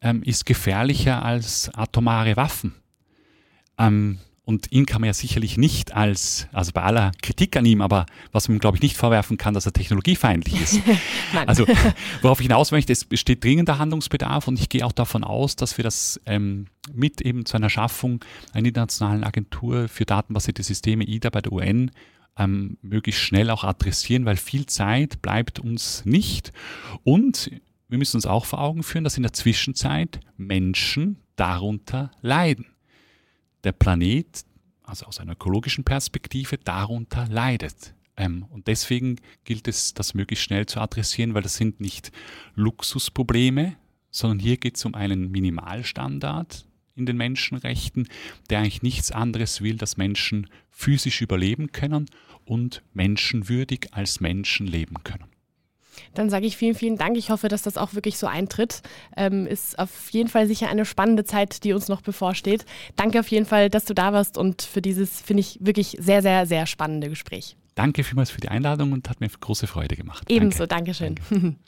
ähm, 0.00 0.22
ist 0.22 0.46
gefährlicher 0.46 1.22
als 1.24 1.70
atomare 1.74 2.36
Waffen. 2.36 2.74
Ähm, 3.78 4.18
und 4.48 4.72
ihn 4.72 4.86
kann 4.86 5.02
man 5.02 5.08
ja 5.08 5.12
sicherlich 5.12 5.58
nicht 5.58 5.92
als, 5.92 6.48
also 6.52 6.72
bei 6.72 6.80
aller 6.80 7.12
Kritik 7.20 7.54
an 7.54 7.66
ihm, 7.66 7.82
aber 7.82 8.06
was 8.32 8.48
man, 8.48 8.58
glaube 8.58 8.78
ich, 8.78 8.82
nicht 8.82 8.96
vorwerfen 8.96 9.36
kann, 9.36 9.52
dass 9.52 9.66
er 9.66 9.74
technologiefeindlich 9.74 10.58
ist. 10.58 10.80
also, 11.46 11.66
worauf 12.22 12.40
ich 12.40 12.46
hinaus 12.46 12.70
möchte, 12.70 12.90
es 12.90 13.04
besteht 13.04 13.44
dringender 13.44 13.78
Handlungsbedarf 13.78 14.48
und 14.48 14.58
ich 14.58 14.70
gehe 14.70 14.86
auch 14.86 14.92
davon 14.92 15.22
aus, 15.22 15.54
dass 15.54 15.76
wir 15.76 15.82
das 15.82 16.18
ähm, 16.24 16.68
mit 16.94 17.20
eben 17.20 17.44
zu 17.44 17.58
einer 17.58 17.68
Schaffung 17.68 18.24
einer 18.54 18.68
internationalen 18.68 19.22
Agentur 19.22 19.86
für 19.86 20.06
datenbasierte 20.06 20.62
Systeme, 20.62 21.04
IDA 21.04 21.28
bei 21.28 21.42
der 21.42 21.52
UN, 21.52 21.90
ähm, 22.38 22.78
möglichst 22.80 23.20
schnell 23.20 23.50
auch 23.50 23.64
adressieren, 23.64 24.24
weil 24.24 24.38
viel 24.38 24.64
Zeit 24.64 25.20
bleibt 25.20 25.60
uns 25.60 26.06
nicht. 26.06 26.54
Und 27.04 27.50
wir 27.90 27.98
müssen 27.98 28.16
uns 28.16 28.24
auch 28.24 28.46
vor 28.46 28.62
Augen 28.62 28.82
führen, 28.82 29.04
dass 29.04 29.18
in 29.18 29.24
der 29.24 29.34
Zwischenzeit 29.34 30.20
Menschen 30.38 31.18
darunter 31.36 32.12
leiden 32.22 32.64
der 33.68 33.72
Planet, 33.72 34.46
also 34.82 35.04
aus 35.04 35.20
einer 35.20 35.32
ökologischen 35.32 35.84
Perspektive, 35.84 36.56
darunter 36.56 37.28
leidet. 37.28 37.94
Ähm, 38.16 38.46
und 38.48 38.66
deswegen 38.66 39.16
gilt 39.44 39.68
es, 39.68 39.92
das 39.92 40.14
möglichst 40.14 40.44
schnell 40.46 40.64
zu 40.64 40.80
adressieren, 40.80 41.34
weil 41.34 41.42
das 41.42 41.56
sind 41.56 41.78
nicht 41.78 42.10
Luxusprobleme, 42.54 43.76
sondern 44.10 44.38
hier 44.38 44.56
geht 44.56 44.78
es 44.78 44.86
um 44.86 44.94
einen 44.94 45.30
Minimalstandard 45.30 46.66
in 46.96 47.04
den 47.04 47.18
Menschenrechten, 47.18 48.08
der 48.48 48.60
eigentlich 48.60 48.82
nichts 48.82 49.12
anderes 49.12 49.60
will, 49.60 49.76
dass 49.76 49.98
Menschen 49.98 50.48
physisch 50.70 51.20
überleben 51.20 51.70
können 51.70 52.06
und 52.46 52.82
menschenwürdig 52.94 53.88
als 53.92 54.20
Menschen 54.20 54.66
leben 54.66 54.96
können. 55.04 55.26
Dann 56.14 56.30
sage 56.30 56.46
ich 56.46 56.56
vielen, 56.56 56.74
vielen 56.74 56.96
Dank. 56.96 57.16
Ich 57.16 57.30
hoffe, 57.30 57.48
dass 57.48 57.62
das 57.62 57.76
auch 57.76 57.94
wirklich 57.94 58.18
so 58.18 58.26
eintritt. 58.26 58.82
Ähm, 59.16 59.46
ist 59.46 59.78
auf 59.78 60.10
jeden 60.10 60.28
Fall 60.28 60.46
sicher 60.46 60.68
eine 60.68 60.84
spannende 60.84 61.24
Zeit, 61.24 61.64
die 61.64 61.72
uns 61.72 61.88
noch 61.88 62.02
bevorsteht. 62.02 62.64
Danke 62.96 63.20
auf 63.20 63.28
jeden 63.28 63.46
Fall, 63.46 63.70
dass 63.70 63.84
du 63.84 63.94
da 63.94 64.12
warst 64.12 64.38
und 64.38 64.62
für 64.62 64.82
dieses, 64.82 65.20
finde 65.20 65.40
ich, 65.40 65.58
wirklich 65.60 65.96
sehr, 66.00 66.22
sehr, 66.22 66.46
sehr 66.46 66.66
spannende 66.66 67.08
Gespräch. 67.08 67.56
Danke 67.74 68.02
vielmals 68.02 68.30
für 68.30 68.40
die 68.40 68.48
Einladung 68.48 68.92
und 68.92 69.08
hat 69.08 69.20
mir 69.20 69.28
große 69.28 69.66
Freude 69.66 69.94
gemacht. 69.96 70.24
Ebenso, 70.28 70.66
Danke. 70.66 70.92
Dankeschön. 70.92 71.14
Danke. 71.30 71.56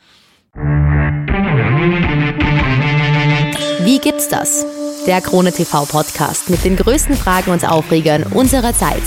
Wie 3.85 3.99
gibt's 3.99 4.29
das? 4.29 4.67
Der 5.07 5.21
Krone 5.21 5.53
TV 5.53 5.85
Podcast 5.87 6.51
mit 6.51 6.65
den 6.65 6.77
größten 6.77 7.15
Fragen 7.15 7.53
und 7.53 7.69
Aufregern 7.69 8.25
unserer 8.25 8.75
Zeit. 8.75 9.03